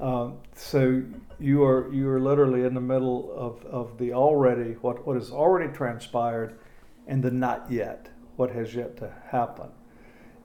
Um, 0.00 0.38
so 0.56 1.04
you 1.38 1.62
are 1.62 1.92
you 1.92 2.08
are 2.08 2.18
literally 2.18 2.64
in 2.64 2.74
the 2.74 2.80
middle 2.80 3.32
of, 3.36 3.64
of 3.66 3.98
the 3.98 4.12
already 4.12 4.72
what 4.80 5.06
what 5.06 5.14
has 5.14 5.30
already 5.30 5.72
transpired, 5.72 6.58
and 7.06 7.22
the 7.22 7.30
not 7.30 7.70
yet 7.70 8.08
what 8.36 8.50
has 8.50 8.74
yet 8.74 8.96
to 8.96 9.12
happen. 9.28 9.68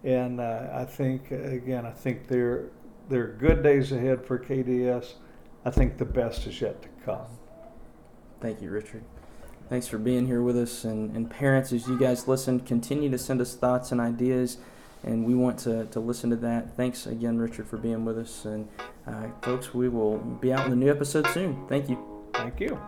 And 0.03 0.39
uh, 0.39 0.68
I 0.74 0.86
think 0.86 1.32
again 1.32 1.86
I 1.86 1.91
think 1.91 2.28
there 2.28 2.66
there 3.10 3.24
are 3.24 3.38
good 3.39 3.64
days 3.64 3.91
ahead 3.91 4.24
for 4.24 4.38
KDS. 4.38 5.14
I 5.68 5.70
think 5.70 5.97
the 5.97 6.05
best 6.05 6.47
is 6.47 6.61
yet 6.61 6.82
to 6.82 6.88
come. 7.03 7.28
Thank 8.39 8.61
you, 8.61 8.70
Richard. 8.70 9.03
Thanks 9.68 9.86
for 9.86 9.97
being 9.97 10.26
here 10.26 10.41
with 10.41 10.57
us. 10.57 10.86
And, 10.86 11.13
and 11.13 11.30
parents, 11.30 11.74
as 11.74 11.86
you 11.89 11.99
guys 11.99 12.26
listen, 12.26 12.61
continue 12.61 13.09
to 13.09 13.18
send 13.18 13.41
us 13.41 13.53
thoughts 13.53 13.91
and 13.91 13.99
ideas 13.99 14.59
and 15.03 15.26
we 15.26 15.36
want 15.36 15.59
to, 15.59 15.84
to 15.88 15.99
listen 15.99 16.30
to 16.30 16.38
that. 16.38 16.78
Thanks 16.78 17.05
again, 17.05 17.38
Richard, 17.38 17.68
for 17.68 17.76
being 17.76 18.05
with 18.05 18.18
us. 18.18 18.45
And 18.45 18.70
uh, 19.05 19.28
folks, 19.41 19.74
we 19.74 19.89
will 19.89 20.20
be 20.20 20.53
out 20.53 20.65
in 20.68 20.72
a 20.72 20.76
new 20.76 20.89
episode 20.89 21.28
soon. 21.28 21.68
Thank 21.68 21.89
you. 21.89 22.30
Thank 22.34 22.61
you. 22.61 22.80